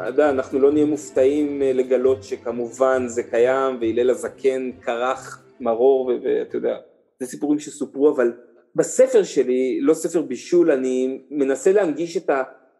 [0.07, 6.57] יודע, אנחנו לא נהיה מופתעים אה, לגלות שכמובן זה קיים, והלל הזקן כרך מרור, ואתה
[6.57, 6.77] יודע,
[7.19, 8.31] זה סיפורים שסופרו, אבל
[8.75, 12.29] בספר שלי, לא ספר בישול, אני מנסה להנגיש את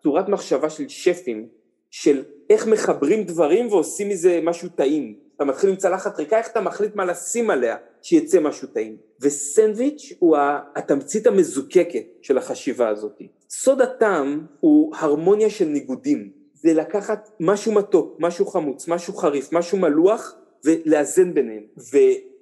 [0.02, 1.48] הצורת מחשבה של שפים,
[1.90, 5.16] של איך מחברים דברים ועושים מזה משהו טעים.
[5.36, 8.98] אתה מתחיל עם צלחת ריקה, איך אתה מחליט מה לשים עליה, שיצא משהו טעים.
[9.22, 10.38] וסנדוויץ' הוא
[10.76, 13.22] התמצית המזוקקת של החשיבה הזאת.
[13.50, 16.30] סוד הטעם הוא הרמוניה של ניגודים.
[16.54, 20.36] זה לקחת משהו מתוק, משהו חמוץ, משהו חריף, משהו מלוח,
[20.66, 21.64] ולאזן ביניהם.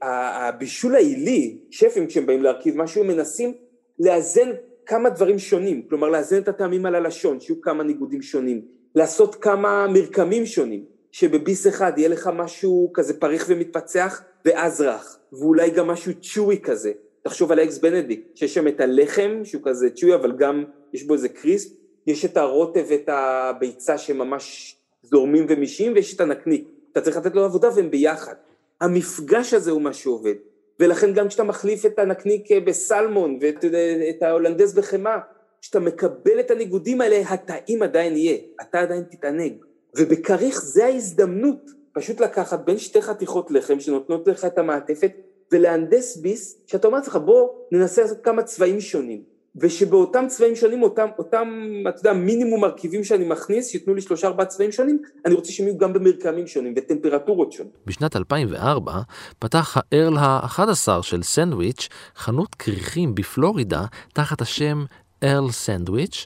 [0.02, 3.54] והבישול העילי, שפים כשהם באים להרכיב משהו, הם מנסים
[4.00, 4.50] לאזן
[4.89, 8.62] כמה דברים שונים, כלומר לאזן את הטעמים על הלשון, שיהיו כמה ניגודים שונים,
[8.95, 10.86] לעשות כמה מרקמים שונים.
[11.12, 16.91] שבביס אחד יהיה לך משהו כזה פריך ומתפצח ואז רך, ואולי גם משהו צ'וי כזה.
[17.21, 21.04] תחשוב על ה eggs Benedict, שיש שם את הלחם שהוא כזה צ'וי אבל גם יש
[21.04, 21.71] בו איזה crisp,
[22.08, 26.67] יש את הרוטב ואת הביצה שממש זורמים ומישים ויש את הנקניק.
[26.91, 28.36] אתה צריך לתת לו עבודה והם ביחד.
[28.82, 30.36] המפגש הזה הוא מה שעובד.
[30.80, 35.18] ולכן גם כשאתה מחליף את הנקניק בסלמון ואת ההולנדז בחמאה,
[35.62, 39.54] כשאתה מקבל את הניגודים האלה, הטעים עדיין יהיה, אתה עדיין תתענג.
[39.98, 45.12] ובכריך זה ההזדמנות פשוט לקחת בין שתי חתיכות לחם שנותנות לך את המעטפת
[45.52, 49.24] ולהנדס ביס שאתה אומר לך בוא ננסה לעשות כמה צבעים שונים
[49.55, 51.49] ושבאותם צבעים שונים אותם, אותם
[51.89, 55.67] אתה יודע מינימום מרכיבים שאני מכניס שיתנו לי שלושה ארבעה צבעים שונים אני רוצה שהם
[55.67, 57.73] יהיו גם במרקמים שונים וטמפרטורות שונות.
[57.85, 59.01] בשנת 2004
[59.39, 64.85] פתח הארל ה-11 של סנדוויץ' חנות כריכים בפלורידה תחת השם
[65.23, 66.25] ארל סנדוויץ'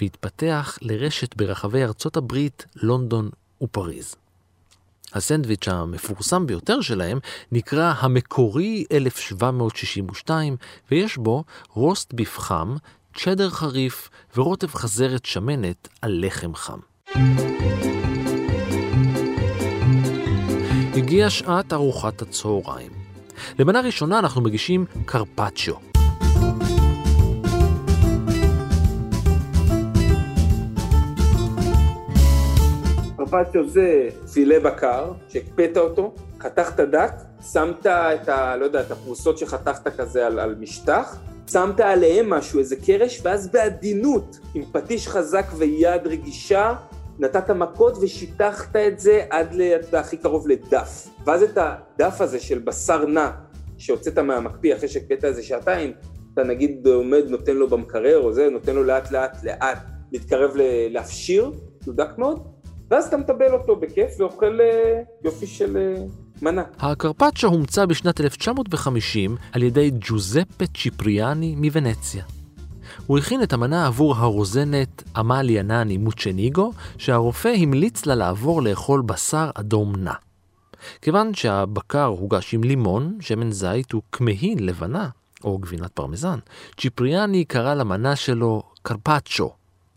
[0.00, 3.30] והתפתח לרשת ברחבי ארצות הברית, לונדון
[3.62, 4.23] ופריז.
[5.14, 7.18] הסנדוויץ' המפורסם ביותר שלהם
[7.52, 10.56] נקרא המקורי 1762,
[10.90, 12.76] ויש בו רוסט ביף חם,
[13.16, 16.78] צ'דר חריף ורוטב חזרת שמנת על לחם חם.
[20.96, 22.92] הגיעה שעת ארוחת הצהריים.
[23.58, 25.93] למנה ראשונה אנחנו מגישים קרפצ'ו.
[33.34, 37.12] קרפצ'ו זה פילה בקר, שהקפאת אותו, חתכת דק,
[37.52, 38.56] שמת את ה...
[38.56, 41.18] לא יודע, את הפרוסות שחתכת כזה על, על משטח,
[41.50, 46.74] שמת עליהם משהו, איזה קרש, ואז בעדינות, עם פטיש חזק ויד רגישה,
[47.18, 49.74] נתת מכות ושיטחת את זה עד ל...
[49.92, 51.08] הכי קרוב לדף.
[51.24, 53.30] ואז את הדף הזה של בשר נע,
[53.78, 55.92] שהוצאת מהמקפיא אחרי שהקפאת איזה שעתיים,
[56.34, 59.78] אתה נגיד עומד, נותן לו במקרר או זה, נותן לו לאט לאט לאט
[60.12, 60.50] להתקרב
[60.90, 61.52] להפשיר,
[61.86, 62.53] הוא דק מאוד,
[62.90, 66.04] ואז אתה מטבל אותו בכיף ואוכל אה, יופי של אה,
[66.42, 66.62] מנה.
[66.78, 72.24] הקרפצ'ה הומצא בשנת 1950 על ידי ג'וזפה צ'יפריאני מוונציה.
[73.06, 79.50] הוא הכין את המנה עבור הרוזנת עמליה נני מוצ'ניגו, שהרופא המליץ לה לעבור לאכול בשר
[79.54, 80.12] אדום נע.
[81.02, 85.08] כיוון שהבקר הוגש עם לימון, שמן זית וכמהין לבנה,
[85.44, 86.38] או גבינת פרמזן,
[86.80, 89.52] צ'יפריאני קרא למנה שלו קרפצ'ו,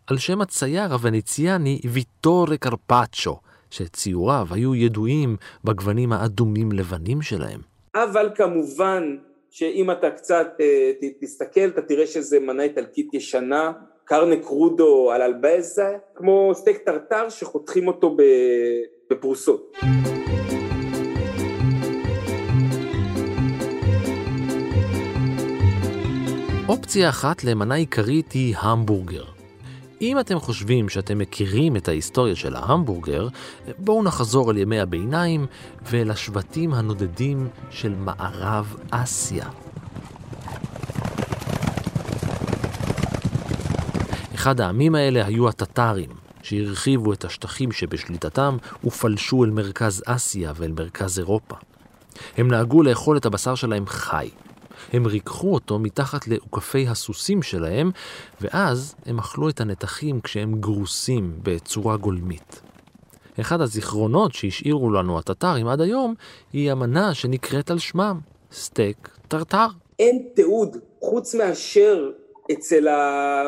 [0.08, 3.40] על שם הצייר הוונציאני ויטורי קרפצ'ו,
[3.72, 7.60] שציוריו היו ידועים בגוונים האדומים-לבנים שלהם.
[7.96, 9.18] אבל כמובן
[9.50, 10.92] שאם אתה קצת אה,
[11.22, 13.72] תסתכל, אתה תראה שזה מנה איטלקית ישנה,
[14.06, 18.18] carne cruda all'albese, כמו סטייק טרטר שחותכים אותו
[19.10, 19.78] בפרוסות.
[26.70, 29.37] אופציה אחת למנה עיקרית היא המבורגר.
[30.02, 33.28] אם אתם חושבים שאתם מכירים את ההיסטוריה של ההמבורגר,
[33.78, 35.46] בואו נחזור אל ימי הביניים
[35.82, 39.50] ואל השבטים הנודדים של מערב אסיה.
[44.36, 46.10] אחד העמים האלה היו הטטרים,
[46.44, 51.56] שהרחיבו את השטחים שבשליטתם ופלשו אל מרכז אסיה ואל מרכז אירופה.
[52.38, 54.30] הם נהגו לאכול את הבשר שלהם חי.
[54.94, 57.92] הם ריככו אותו מתחת לעוקפי הסוסים שלהם,
[58.42, 62.62] ואז הם אכלו את הנתחים כשהם גרוסים בצורה גולמית.
[63.40, 66.14] אחד הזיכרונות שהשאירו לנו הטטרים עד היום,
[66.54, 68.20] היא המנה שנקראת על שמם,
[68.52, 69.68] סטייק טרטר.
[70.00, 72.12] אין תיעוד, חוץ מאשר
[72.52, 73.44] אצל, ה...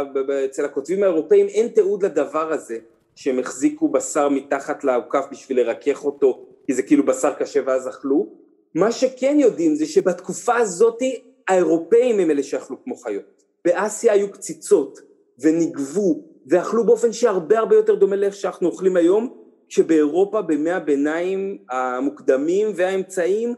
[0.45, 2.77] אצל הכותבים האירופאים, אין תיעוד לדבר הזה,
[3.15, 8.27] שהם החזיקו בשר מתחת לעוקף בשביל לרכך אותו, כי זה כאילו בשר קשה ואז אכלו.
[8.75, 11.01] מה שכן יודעים זה שבתקופה הזאת
[11.49, 13.43] האירופאים הם אלה שאכלו כמו חיות.
[13.65, 14.99] באסיה היו קציצות
[15.39, 19.33] ונגבו ואכלו באופן שהרבה הרבה יותר דומה לאיך שאנחנו אוכלים היום,
[19.67, 23.53] כשבאירופה בימי הביניים המוקדמים והאמצעיים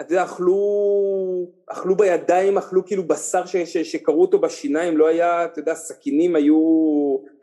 [0.00, 0.56] אתה יודע, אכלו,
[1.66, 6.36] אכלו בידיים, אכלו כאילו בשר ש, ש, שקרעו אותו בשיניים, לא היה, אתה יודע, סכינים
[6.36, 6.56] היו,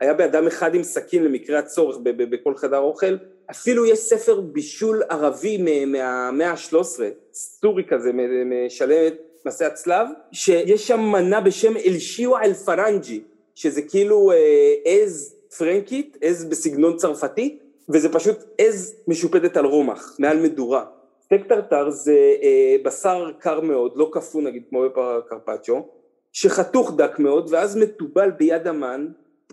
[0.00, 3.16] היה בנאדם אחד עם סכין למקרה הצורך ב, ב, בכל חדר אוכל.
[3.50, 7.00] אפילו יש ספר בישול ערבי מהמאה ה-13,
[7.32, 8.10] סורי כזה,
[8.44, 9.14] משלהי
[9.46, 13.22] מסע הצלב, שיש שם מנה בשם الشواء الفرنجي,
[13.54, 20.42] שזה כאילו אה, עז פרנקית, עז בסגנון צרפתי, וזה פשוט עז משופדת על רומח, מעל
[20.42, 20.84] מדורה.
[21.24, 25.88] סטייק טרטר זה אה, בשר קר מאוד, לא קפוא נגיד כמו בקרפצ'ו,
[26.32, 29.06] שחתוך דק מאוד ואז מתובל ביד אמן,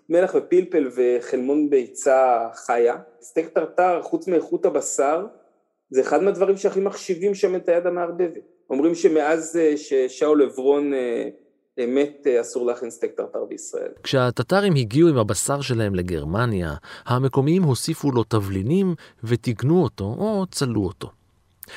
[0.10, 2.95] מלח ופלפל וחלמון ביצה חיה.
[3.21, 5.25] סטייק טרטר חוץ מאיכות הבשר
[5.91, 8.43] זה אחד מהדברים שהכי מחשיבים שם את היד המערבבת.
[8.69, 11.30] אומרים שמאז אה, ששאול אברון אה,
[11.88, 13.91] מת אה, אסור להכין סטייק טרטר בישראל.
[14.04, 16.73] כשהטטרים הגיעו עם הבשר שלהם לגרמניה,
[17.06, 21.12] המקומיים הוסיפו לו תבלינים וטיגנו אותו או צלו אותו.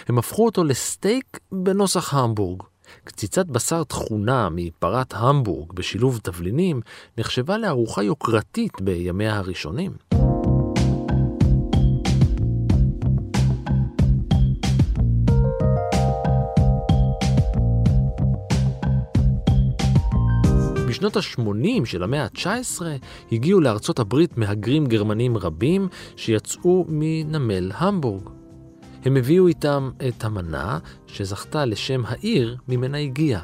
[0.08, 2.62] הם הפכו אותו לסטייק בנוסח המבורג.
[3.04, 6.80] קציצת בשר תכונה מפרת המבורג בשילוב תבלינים
[7.18, 9.92] נחשבה לארוחה יוקרתית בימיה הראשונים.
[21.04, 22.82] בשנות ה-80 של המאה ה-19
[23.32, 28.28] הגיעו לארצות הברית מהגרים גרמנים רבים שיצאו מנמל המבורג.
[29.04, 33.40] הם הביאו איתם את המנה שזכתה לשם העיר ממנה הגיעה.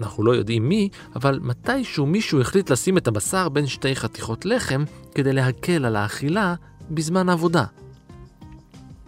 [0.00, 4.84] אנחנו לא יודעים מי, אבל מתישהו מישהו החליט לשים את הבשר בין שתי חתיכות לחם
[5.14, 6.54] כדי להקל על האכילה
[6.90, 7.64] בזמן עבודה.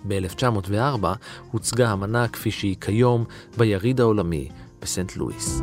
[0.09, 1.07] ב-1904
[1.51, 3.25] הוצגה המנה כפי שהיא כיום
[3.57, 4.49] ביריד העולמי
[4.83, 5.61] בסנט לואיס.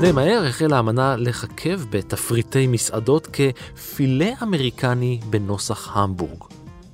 [0.00, 6.44] די מהר החלה האמנה לחכב בתפריטי מסעדות כפילה אמריקני בנוסח המבורג.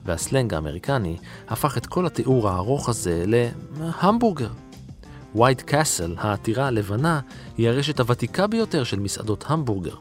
[0.04, 1.16] והסלנג האמריקני
[1.48, 4.48] הפך את כל התיאור הארוך הזה להמבורגר.
[5.34, 7.20] וייט קאסל, העתירה הלבנה,
[7.56, 9.94] היא הרשת הוותיקה ביותר של מסעדות המבורגר.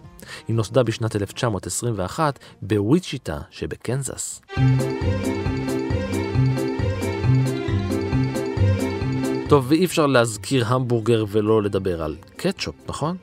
[0.47, 4.41] היא נוסדה בשנת 1921 בוויצ'יטה שבקנזס.
[9.53, 13.17] טוב, ואי אפשר להזכיר המבורגר ולא לדבר על קטשופ, נכון?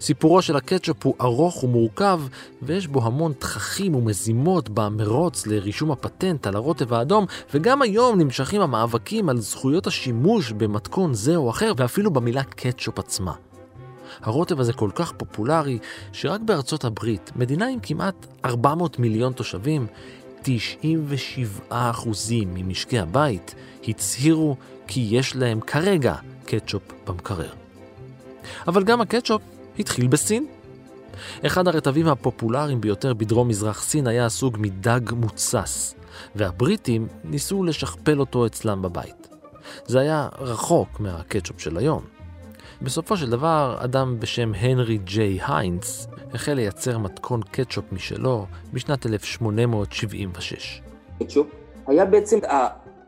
[0.00, 2.20] סיפורו של הקטשופ הוא ארוך ומורכב,
[2.62, 9.28] ויש בו המון תככים ומזימות במרוץ לרישום הפטנט על הרוטב האדום, וגם היום נמשכים המאבקים
[9.28, 13.32] על זכויות השימוש במתכון זה או אחר, ואפילו במילה קטשופ עצמה.
[14.22, 15.78] הרוטב הזה כל כך פופולרי,
[16.12, 19.86] שרק בארצות הברית, מדינה עם כמעט 400 מיליון תושבים,
[21.70, 21.72] 97%
[22.46, 23.54] ממשקי הבית
[23.88, 26.14] הצהירו כי יש להם כרגע
[26.46, 27.52] קטשופ במקרר.
[28.68, 29.42] אבל גם הקטשופ
[29.78, 30.46] התחיל בסין.
[31.46, 35.94] אחד הרטבים הפופולריים ביותר בדרום מזרח סין היה סוג מדג מוצס,
[36.34, 39.28] והבריטים ניסו לשכפל אותו אצלם בבית.
[39.86, 42.19] זה היה רחוק מהקטשופ של היום.
[42.82, 50.82] בסופו של דבר, אדם בשם הנרי ג'יי היינס החל לייצר מתכון קטשופ משלו בשנת 1876.
[51.18, 51.46] קטשופ
[51.86, 52.38] היה בעצם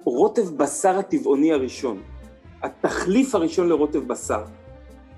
[0.07, 2.01] הרוטב בשר הטבעוני הראשון,
[2.63, 4.45] התחליף הראשון לרוטב בשר.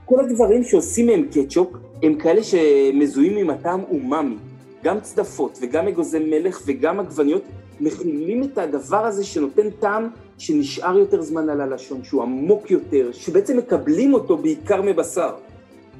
[0.04, 1.68] כל הדברים שעושים מהם קטשופ
[2.02, 4.36] הם כאלה שמזוהים עם הטעם אומאמי.
[4.84, 7.42] גם צדפות וגם אגוזי מלך וגם עגבניות
[7.80, 13.56] מכילים את הדבר הזה שנותן טעם שנשאר יותר זמן על הלשון, שהוא עמוק יותר, שבעצם
[13.56, 15.34] מקבלים אותו בעיקר מבשר.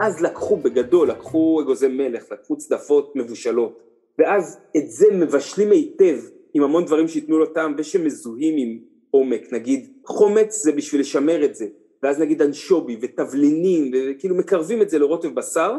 [0.01, 3.79] אז לקחו בגדול, לקחו אגוזי מלך, לקחו צדפות מבושלות,
[4.19, 6.19] ואז את זה מבשלים היטב
[6.55, 8.79] עם המון דברים שייתנו לו טעם ושמזוהים עם
[9.11, 11.67] עומק, נגיד חומץ זה בשביל לשמר את זה,
[12.03, 15.75] ואז נגיד אנשובי ותבלינים, וכאילו מקרבים את זה לרוטב בשר,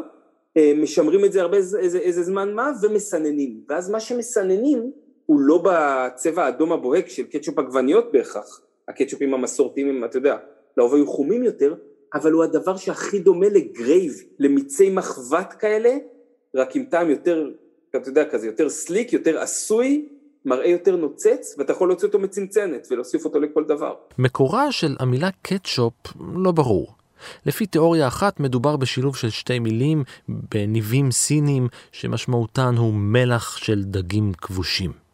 [0.56, 4.92] אה, משמרים את זה הרבה איזה, איזה זמן מה ומסננים, ואז מה שמסננים
[5.26, 10.36] הוא לא בצבע האדום הבוהק של קטשופ עגבניות בהכרח, הקטשופים המסורתיים אתה יודע,
[10.76, 11.74] לרוב היו חומים יותר,
[12.14, 15.96] אבל הוא הדבר שהכי דומה ל gravy, למיצי מחבת כאלה,
[16.54, 17.50] רק עם טעם יותר,
[17.90, 20.08] אתה יודע, כזה יותר slick, יותר עשוי,
[20.44, 23.94] מראה יותר נוצץ, ואתה יכול להוציא אותו מצנצנת ולהוסיף אותו לכל דבר.
[24.18, 25.94] מקורה של המילה קטשופ
[26.34, 26.92] לא ברור.
[27.46, 34.32] לפי תיאוריה אחת מדובר בשילוב של שתי מילים בניבים סינים שמשמעותן הוא מלח של דגים
[34.32, 35.05] כבושים.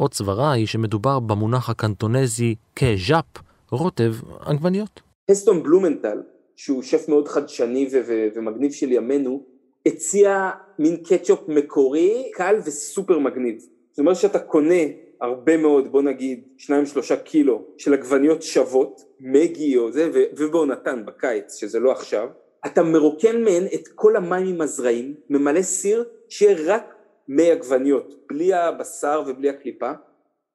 [0.00, 3.24] עוד סברה היא שמדובר במונח הקנטונזי כז'אפ,
[3.70, 5.00] רוטב עגבניות.
[5.28, 6.22] הסטון בלומנטל,
[6.56, 9.44] שהוא שף מאוד חדשני ו- ו- ומגניב של ימינו,
[9.86, 13.58] הציע מין קטשופ מקורי, קל וסופר מגניב.
[13.90, 14.82] זאת אומרת שאתה קונה
[15.20, 21.02] הרבה מאוד, בוא נגיד, שניים שלושה קילו של עגבניות שוות, מגי או זה, ו- ובעונתן
[21.06, 22.28] בקיץ, שזה לא עכשיו,
[22.66, 26.94] אתה מרוקן מהן את כל המים עם הזרעים, ממלא סיר, שיהיה רק
[27.32, 29.90] מי עגבניות, בלי הבשר ובלי הקליפה,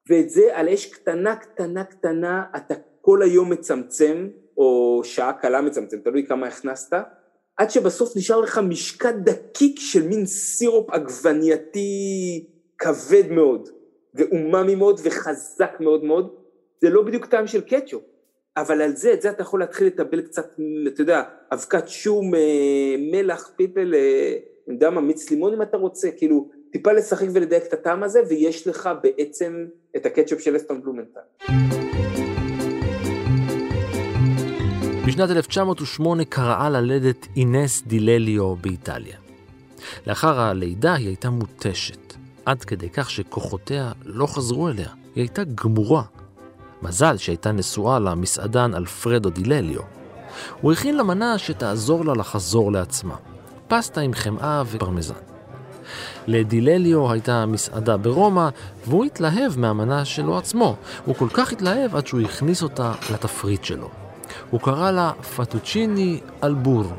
[0.09, 5.97] ואת זה על אש קטנה קטנה קטנה אתה כל היום מצמצם, או שעה קלה מצמצם,
[5.97, 6.93] תלוי כמה הכנסת,
[7.57, 11.89] עד שבסוף נשאר לך משקע דקיק של מין סירופ עגבנייתי
[12.77, 13.69] כבד מאוד,
[14.13, 16.35] ואוממי מאוד וחזק מאוד מאוד,
[16.81, 18.03] זה לא בדיוק טעם של קטשופ,
[18.57, 20.55] אבל על זה, את זה אתה יכול להתחיל לטבל קצת,
[20.87, 21.23] אתה יודע,
[21.53, 23.93] אבקת שום, אה, מלח, פיפל,
[24.67, 28.19] אני יודע מה, מיץ לימון אם אתה רוצה, כאילו, טיפה לשחק ולדייק את הטעם הזה,
[28.29, 29.65] ויש לך בעצם
[29.95, 31.19] את הקטשופ של אסטון בלומנטל.
[35.07, 39.17] בשנת 1908 קראה ללדת אינס דילליו באיטליה.
[40.07, 42.13] לאחר הלידה היא הייתה מותשת,
[42.45, 44.89] עד כדי כך שכוחותיה לא חזרו אליה.
[45.15, 46.03] היא הייתה גמורה.
[46.81, 49.81] מזל שהייתה נשואה למסעדן אלפרדו דילליו.
[50.61, 53.15] הוא הכין לה מנה שתעזור לה לחזור לעצמה.
[53.67, 55.34] פסטה עם חמאה ופרמזן.
[56.27, 58.49] לדי לליו הייתה מסעדה ברומא,
[58.87, 60.75] והוא התלהב מהמנה שלו עצמו.
[61.05, 63.89] הוא כל כך התלהב עד שהוא הכניס אותה לתפריט שלו.
[64.49, 66.95] הוא קרא לה פטוצ'יני al burro,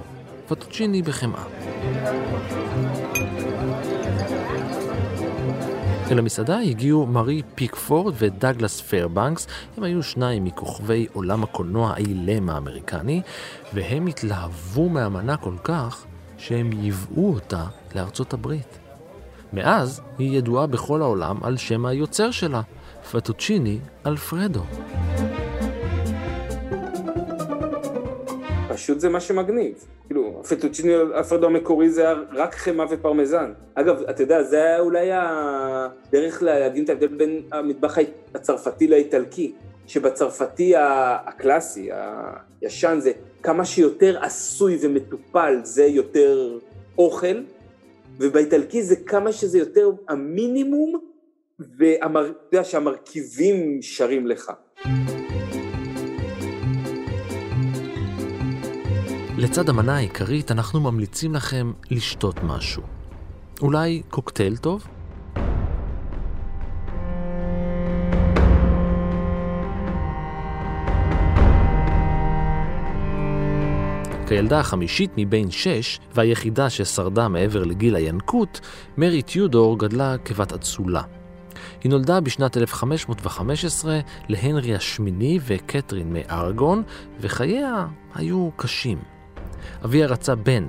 [0.49, 1.45] פטוצ'יני בחמאה.
[6.11, 13.23] אל המסעדה הגיעו מארי פיקפורד ודגלס פיירבנקס, הם היו שניים מכוכבי עולם הקולנוע האילם האמריקני,
[13.75, 16.05] והם התלהבו מהמנה כל כך
[16.39, 17.65] שהם ייבאו אותה
[17.95, 18.79] לארצות הברית.
[19.53, 22.61] מאז היא ידועה בכל העולם על שם היוצר שלה,
[23.13, 24.63] פטוצ'יני אלפרדו.
[28.69, 29.75] פשוט זה מה שמגניב.
[30.07, 33.53] כאילו, הפטוצ'יני אלפרדו המקורי זה היה רק חמאה ופרמזן.
[33.75, 37.99] אגב, אתה יודע, זה היה אולי הדרך להבין את ההבדל בין המטבח
[38.35, 39.53] הצרפתי לאיטלקי.
[39.87, 41.89] שבצרפתי הקלאסי,
[42.61, 43.13] הישן, זה
[43.47, 46.59] כמה שיותר עשוי ומטופל, זה יותר
[46.99, 47.43] אוכל,
[48.19, 51.01] ובאיטלקי זה כמה שזה יותר המינימום,
[51.59, 52.07] ואתה
[52.53, 54.53] יודע שהמרכיבים שרים לך.
[59.39, 62.83] לצד המנה העיקרית אנחנו ממליצים לכם לשתות משהו.
[63.61, 64.87] אולי קוקטייל טוב?
[74.29, 78.61] כילדה החמישית מבין שש, והיחידה ששרדה מעבר לגיל הינקות,
[78.97, 81.03] מרי טיודור גדלה כבת אצולה.
[81.83, 86.83] היא נולדה בשנת 1515 להנרי השמיני וקתרין מארגון,
[87.21, 88.99] וחייה היו קשים.
[89.85, 90.67] אביה רצה בן,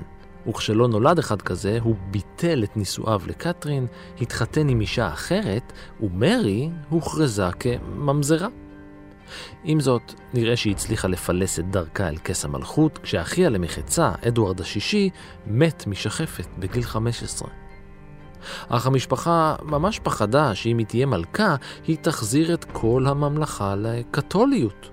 [0.48, 3.86] וכשלא נולד אחד כזה, הוא ביטל את נישואיו לקתרין,
[4.20, 8.48] התחתן עם אישה אחרת, ומרי הוכרזה כממזרה.
[9.64, 15.10] עם זאת, נראה שהיא הצליחה לפלס את דרכה אל כס המלכות, כשאחיה למחצה, אדוארד השישי,
[15.46, 17.48] מת משחפת בגיל 15.
[18.68, 21.56] אך המשפחה ממש פחדה שאם היא תהיה מלכה,
[21.86, 24.90] היא תחזיר את כל הממלכה לקתוליות.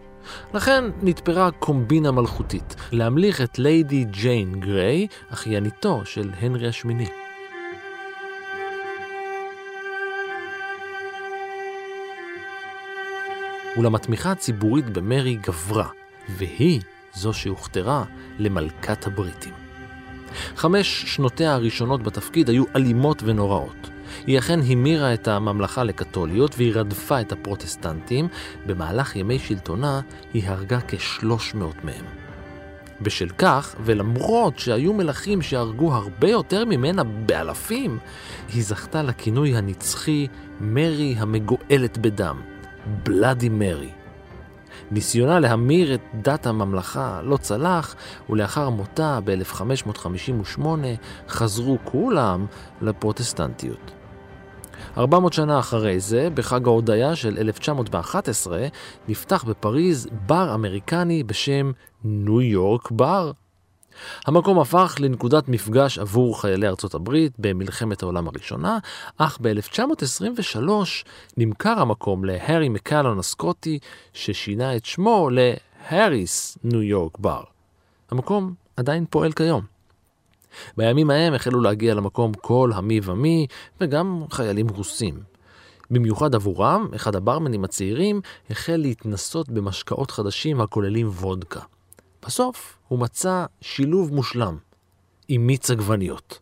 [0.54, 7.25] לכן נתפרה קומבינה מלכותית, להמליך את ליידי ג'יין גריי, אחייניתו של הנרי השמיני.
[13.78, 15.88] אולם התמיכה הציבורית במרי גברה,
[16.30, 16.82] והיא
[17.14, 18.04] זו שהוכתרה
[18.40, 19.54] למלכת הבריטים.
[20.56, 23.90] חמש שנותיה הראשונות בתפקיד היו אלימות ונוראות.
[24.28, 28.28] היא אכן המירה את הממלכה לקתוליות והיא רדפה את הפרוטסטנטים,
[28.66, 30.02] במהלך ימי שלטונה
[30.34, 32.06] היא הרגה כ-300 מהם.
[33.02, 37.98] בשל כך, ולמרות שהיו מלכים שהרגו הרבה יותר ממנה באלפים,
[38.54, 40.28] היא זכתה לכינוי הנצחי
[40.60, 42.42] מרי המגואלת בדם,
[43.04, 43.92] בלאדי מרי.
[44.92, 47.96] ניסיונה להמיר את דת הממלכה לא צלח,
[48.30, 50.62] ולאחר מותה ב-1558
[51.30, 52.46] חזרו כולם
[52.82, 53.92] לפרוטסטנטיות.
[54.98, 58.68] 400 שנה אחרי זה, בחג ההודיה של 1911,
[59.08, 61.72] נפתח בפריז בר אמריקני בשם
[62.04, 63.32] ניו יורק בר.
[64.26, 68.78] המקום הפך לנקודת מפגש עבור חיילי ארצות הברית במלחמת העולם הראשונה,
[69.18, 70.70] אך ב-1923
[71.38, 73.80] נמכר המקום להארי מקלון הסקוטי,
[74.14, 77.44] ששינה את שמו להאריס ניו יורק בר.
[78.12, 79.62] המקום עדיין פועל כיום.
[80.78, 83.48] בימים ההם החלו להגיע למקום כל המי ומי,
[83.82, 85.20] וגם חיילים רוסים.
[85.92, 91.60] במיוחד עבורם, אחד הברמנים הצעירים החל להתנסות במשקאות חדשים הכוללים וודקה.
[92.26, 94.58] בסוף הוא מצא שילוב מושלם
[95.28, 96.40] עם מיץ עגבניות.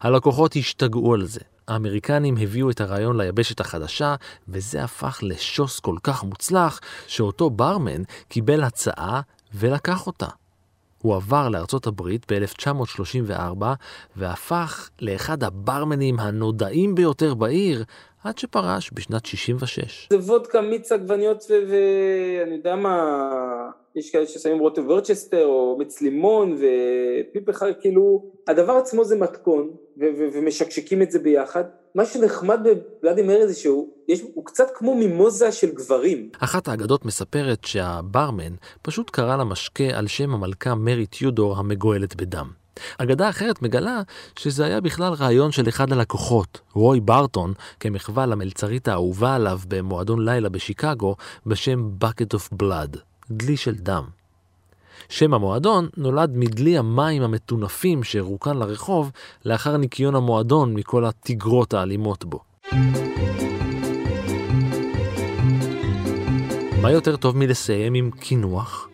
[0.00, 1.40] הלקוחות השתגעו על זה.
[1.68, 4.14] האמריקנים הביאו את הרעיון ליבשת החדשה,
[4.48, 9.20] וזה הפך לשוס כל כך מוצלח, שאותו ברמן קיבל הצעה
[9.54, 10.26] ולקח אותה.
[11.02, 13.64] הוא עבר לארצות הברית ב-1934
[14.16, 17.84] והפך לאחד הברמנים הנודעים ביותר בעיר
[18.24, 20.08] עד שפרש בשנת 66.
[20.12, 23.20] זה וודקה, מיץ עגבניות ואני יודע מה,
[23.96, 29.70] יש כאלה ששמים רוטב ורצ'סטר או מיץ לימון ופיפ אחד, כאילו, הדבר עצמו זה מתכון
[30.32, 31.64] ומשקשקים את זה ביחד.
[31.94, 36.28] מה שנחמד בבלאדי מרי זה שהוא יש, הוא קצת כמו מימוזה של גברים.
[36.38, 42.50] אחת האגדות מספרת שהברמן פשוט קרא למשקה על שם המלכה מרי טיודור המגואלת בדם.
[42.98, 44.02] אגדה אחרת מגלה
[44.38, 50.48] שזה היה בכלל רעיון של אחד הלקוחות, רוי ברטון, כמחווה למלצרית האהובה עליו במועדון לילה
[50.48, 51.16] בשיקגו,
[51.46, 52.98] בשם Bucket of Blood,
[53.30, 54.04] דלי של דם.
[55.08, 59.10] שם המועדון נולד מדלי המים המטונפים שרוקן לרחוב
[59.44, 62.40] לאחר ניקיון המועדון מכל התגרות האלימות בו.
[66.82, 68.88] מה יותר טוב מלסיים עם קינוח?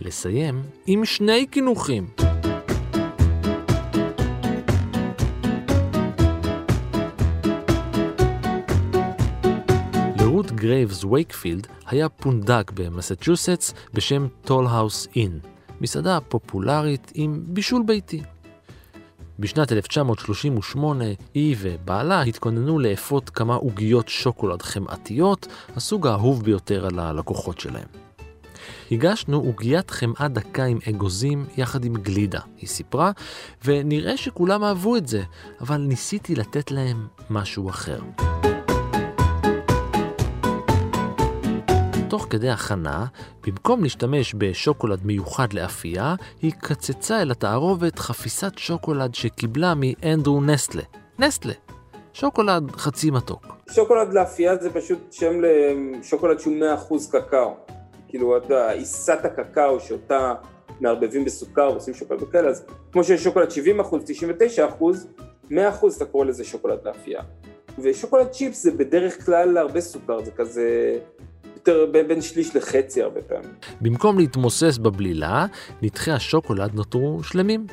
[0.00, 2.27] לסיים עם שני קינוחים.
[10.68, 15.38] לגרייבס וייקפילד היה פונדק במסצ'וסטס בשם טולהאוס אין,
[15.80, 18.22] מסעדה פופולרית עם בישול ביתי.
[19.38, 21.04] בשנת 1938
[21.34, 25.46] היא ובעלה התכוננו לאפות כמה עוגיות שוקולד חמאתיות,
[25.76, 27.88] הסוג האהוב ביותר על הלקוחות שלהם.
[28.90, 33.10] הגשנו עוגיית חמאה דקה עם אגוזים יחד עם גלידה, היא סיפרה,
[33.64, 35.22] ונראה שכולם אהבו את זה,
[35.60, 38.00] אבל ניסיתי לתת להם משהו אחר.
[42.18, 43.06] תוך כדי הכנה,
[43.46, 50.82] במקום להשתמש בשוקולד מיוחד לאפייה, היא קצצה אל התערובת חפיסת שוקולד שקיבלה מאנדרו נסטלה.
[51.18, 51.52] נסטלה.
[52.12, 53.46] שוקולד חצי מתוק.
[53.70, 56.54] שוקולד לאפייה זה פשוט שם לשוקולד שהוא
[56.90, 57.54] 100% קקאו.
[58.08, 60.34] כאילו, אתה עיסת הקקאו שאותה
[60.80, 64.66] מערבבים בסוכר ועושים שוקולד וכאלה, אז כמו שיש שוקולד 70 99
[65.50, 67.22] 100 אתה קורא לזה שוקולד לאפייה.
[67.78, 70.98] ושוקולד צ'יפס זה בדרך כלל הרבה סוכר, זה כזה
[71.68, 73.50] יותר בין שליש לחצי הרבה פעמים.
[73.80, 75.46] במקום להתמוסס בבלילה,
[75.82, 77.66] נתחי השוקולד נותרו שלמים.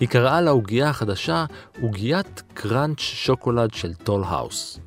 [0.00, 1.44] היא קראה לעוגייה החדשה
[1.82, 4.78] עוגיית קראנץ' שוקולד של טול האוס.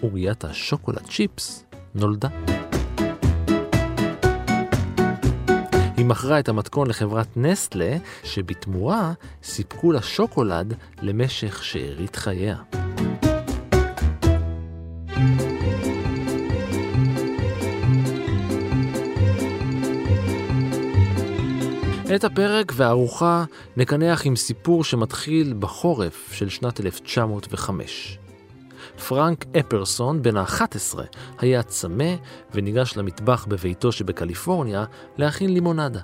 [0.00, 1.64] עוגיית השוקולד צ'יפס
[1.94, 2.28] נולדה.
[5.96, 9.12] היא מכרה את המתכון לחברת נסטלה, שבתמורה
[9.42, 12.56] סיפקו לה שוקולד למשך שארית חייה.
[22.14, 23.44] את הפרק והארוחה
[23.76, 28.18] נקנח עם סיפור שמתחיל בחורף של שנת 1905.
[29.08, 30.98] פרנק אפרסון, בן ה-11,
[31.38, 32.14] היה צמא
[32.54, 34.84] וניגש למטבח בביתו שבקליפורניה
[35.16, 36.00] להכין לימונדה.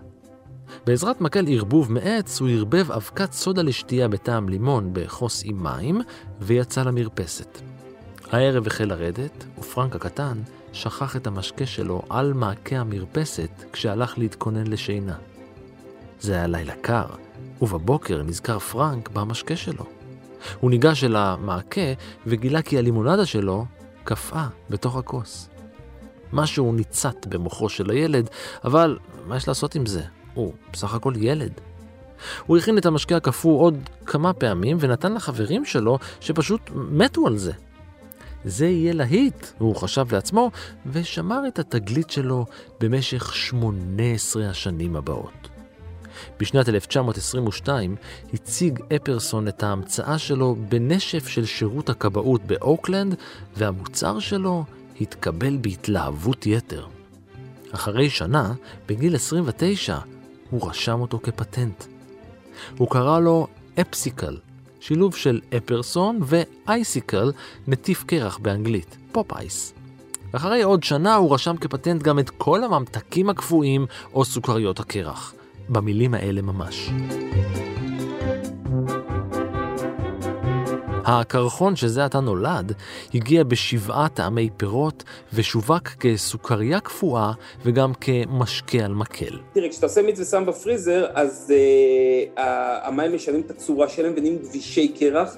[0.87, 6.01] בעזרת מקל ערבוב מעץ הוא ערבב אבקת סודה לשתייה בטעם לימון בכוס עם מים
[6.41, 7.59] ויצא למרפסת.
[8.31, 10.39] הערב החל לרדת, ופרנק הקטן
[10.73, 15.15] שכח את המשקה שלו על מעקה המרפסת כשהלך להתכונן לשינה.
[16.21, 17.07] זה היה לילה קר,
[17.63, 19.85] ובבוקר נזכר פרנק במשקה שלו.
[20.61, 21.81] הוא ניגש אל המעקה
[22.27, 23.67] וגילה כי הלימונדה שלו
[24.05, 25.49] קפאה בתוך הכוס.
[26.33, 28.31] משהו ניצת במוחו של הילד,
[28.65, 30.03] אבל מה יש לעשות עם זה?
[30.35, 31.53] הוא בסך הכל ילד.
[32.47, 37.53] הוא הכין את המשקה הקפוא עוד כמה פעמים ונתן לחברים שלו שפשוט מתו על זה.
[38.45, 40.51] זה יהיה להיט, הוא חשב לעצמו,
[40.93, 42.47] ושמר את התגלית שלו
[42.81, 45.58] במשך 18 השנים הבאות.
[46.39, 47.97] בשנת 1922
[48.35, 53.15] הציג אפרסון את ההמצאה שלו בנשף של שירות הכבאות באוקלנד,
[53.57, 54.65] והמוצר שלו
[55.01, 56.87] התקבל בהתלהבות יתר.
[57.73, 58.53] אחרי שנה,
[58.87, 59.99] בגיל 29,
[60.51, 61.85] הוא רשם אותו כפטנט.
[62.77, 63.47] הוא קרא לו
[63.81, 64.37] אפסיקל,
[64.81, 67.33] שילוב של אפרסון ו icicle,
[67.69, 69.75] נטיף קרח באנגלית, pop ice.
[70.33, 75.35] ואחרי עוד שנה הוא רשם כפטנט גם את כל הממתקים הקפואים או סוכריות הקרח.
[75.69, 76.91] במילים האלה ממש.
[81.11, 82.73] הקרחון שזה עתה נולד,
[83.15, 85.05] הגיע בשבעה טעמי פירות
[85.35, 87.33] ושווק כסוכריה קפואה
[87.65, 89.39] וגם כמשקה על מקל.
[89.53, 91.53] תראה, כשאתה עושה מיץ ושם בפריזר, אז
[92.37, 92.41] uh,
[92.83, 95.37] המים משנים את הצורה שלהם ונהיים גבישי קרח,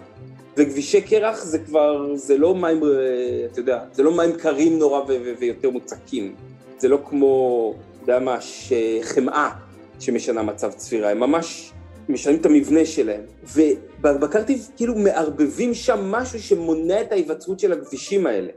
[0.56, 2.88] וכבישי קרח זה כבר, זה לא מים, אה,
[3.52, 5.00] אתה יודע, זה לא מים קרים נורא
[5.38, 6.34] ויותר מוצקים.
[6.78, 7.74] זה לא כמו,
[8.04, 8.36] אתה יודע מה,
[9.02, 9.50] חמאה
[10.00, 11.72] שמשנה מצב צפירה, הם ממש
[12.08, 13.20] משנים את המבנה שלהם.
[14.02, 18.50] ובקרטיב כאילו מערבבים שם משהו שמונע את ההיווצרות של הכבישים האלה.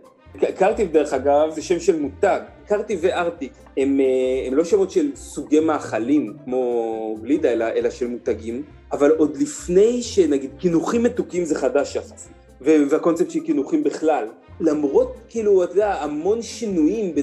[0.57, 5.11] קרטיב דרך אגב זה שם של מותג, קרטיב וארטיק הם, אה, הם לא שמות של
[5.15, 11.55] סוגי מאכלים כמו גלידה אלא, אלא של מותגים, אבל עוד לפני שנגיד קינוחים מתוקים זה
[11.55, 12.31] חדש יחסית,
[12.61, 14.27] והקונספט של קינוחים בכלל,
[14.59, 17.15] למרות כאילו אתה יודע המון שינויים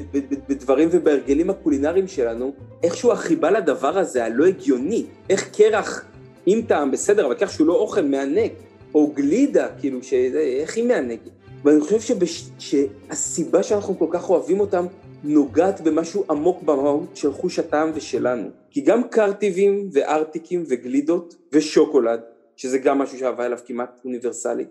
[0.49, 2.53] בדברים ובהרגלים הקולינריים שלנו,
[2.83, 6.05] איכשהו החיבה לדבר הזה הלא הגיוני, איך קרח
[6.47, 8.51] עם טעם בסדר אבל כך שהוא לא אוכל מענג,
[8.95, 10.13] או גלידה כאילו ש...
[10.35, 11.31] איך היא מענגת
[11.65, 12.51] ואני חושב שבש...
[12.59, 14.87] שהסיבה שאנחנו כל כך אוהבים אותם
[15.25, 18.49] נוגעת במשהו עמוק במהות של חוש הטעם ושלנו.
[18.71, 22.21] כי גם קרטיבים וארטיקים וגלידות ושוקולד,
[22.57, 24.69] שזה גם משהו שההוויה אליו כמעט אוניברסלית,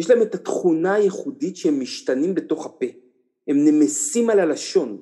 [0.00, 2.86] יש להם את התכונה הייחודית שהם משתנים בתוך הפה.
[3.48, 4.98] הם נמסים על הלשון,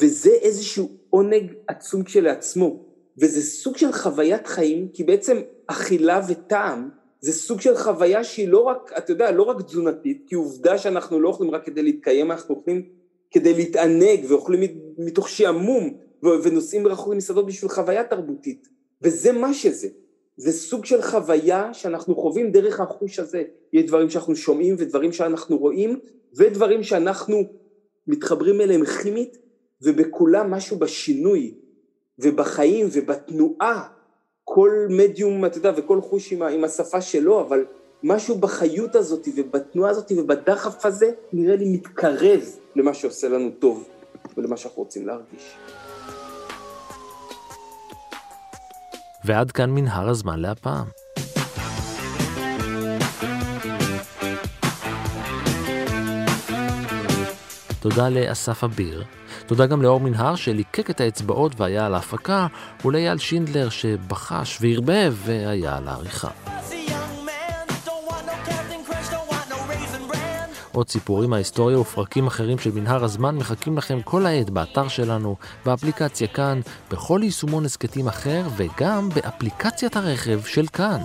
[0.00, 2.84] וזה איזשהו עונג עצום כשלעצמו.
[3.18, 5.36] וזה סוג של חוויית חיים, כי בעצם
[5.66, 6.88] אכילה וטעם
[7.20, 11.20] זה סוג של חוויה שהיא לא רק, אתה יודע, לא רק תזונתית, כי עובדה שאנחנו
[11.20, 12.88] לא אוכלים רק כדי להתקיים, אנחנו אוכלים
[13.30, 14.60] כדי להתענג ואוכלים
[14.98, 18.68] מתוך שעמום ונוסעים רחוק למסעדות בשביל חוויה תרבותית,
[19.02, 19.88] וזה מה שזה.
[20.40, 23.42] זה סוג של חוויה שאנחנו חווים דרך החוש הזה.
[23.72, 26.00] יש דברים שאנחנו שומעים ודברים שאנחנו רואים
[26.34, 27.42] ודברים שאנחנו
[28.06, 29.38] מתחברים אליהם כימית
[29.82, 31.54] ובכולם משהו בשינוי
[32.18, 33.88] ובחיים ובתנועה
[34.44, 37.64] כל מדיום, אתה יודע, וכל חוש עם, עם השפה שלו, אבל
[38.02, 42.40] משהו בחיות הזאת ובתנועה הזאת ובדחף הזה נראה לי מתקרב
[42.76, 43.88] למה שעושה לנו טוב
[44.36, 45.56] ולמה שאנחנו רוצים להרגיש.
[49.24, 50.86] ועד כאן מנהר הזמן להפעם.
[57.80, 59.04] תודה לאסף אביר,
[59.46, 62.46] תודה גם לאור מנהר שליקק את האצבעות והיה על ההפקה,
[62.84, 66.30] ולאייל שינדלר שבחש וערבב והיה על העריכה.
[70.80, 76.26] עוד סיפורים מההיסטוריה ופרקים אחרים של מנהר הזמן מחכים לכם כל העת באתר שלנו, באפליקציה
[76.26, 76.60] כאן,
[76.90, 81.00] בכל יישומון הסכתים אחר וגם באפליקציית הרכב של כאן.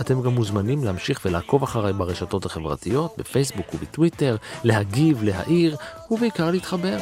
[0.00, 5.76] אתם גם מוזמנים להמשיך ולעקוב אחריי ברשתות החברתיות, בפייסבוק ובטוויטר, להגיב, להעיר,
[6.10, 6.96] ובעיקר להתחבר.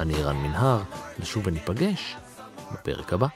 [0.00, 0.78] אני רן מנהר,
[1.18, 2.16] נשוב וניפגש
[2.72, 3.26] בפרק הבא.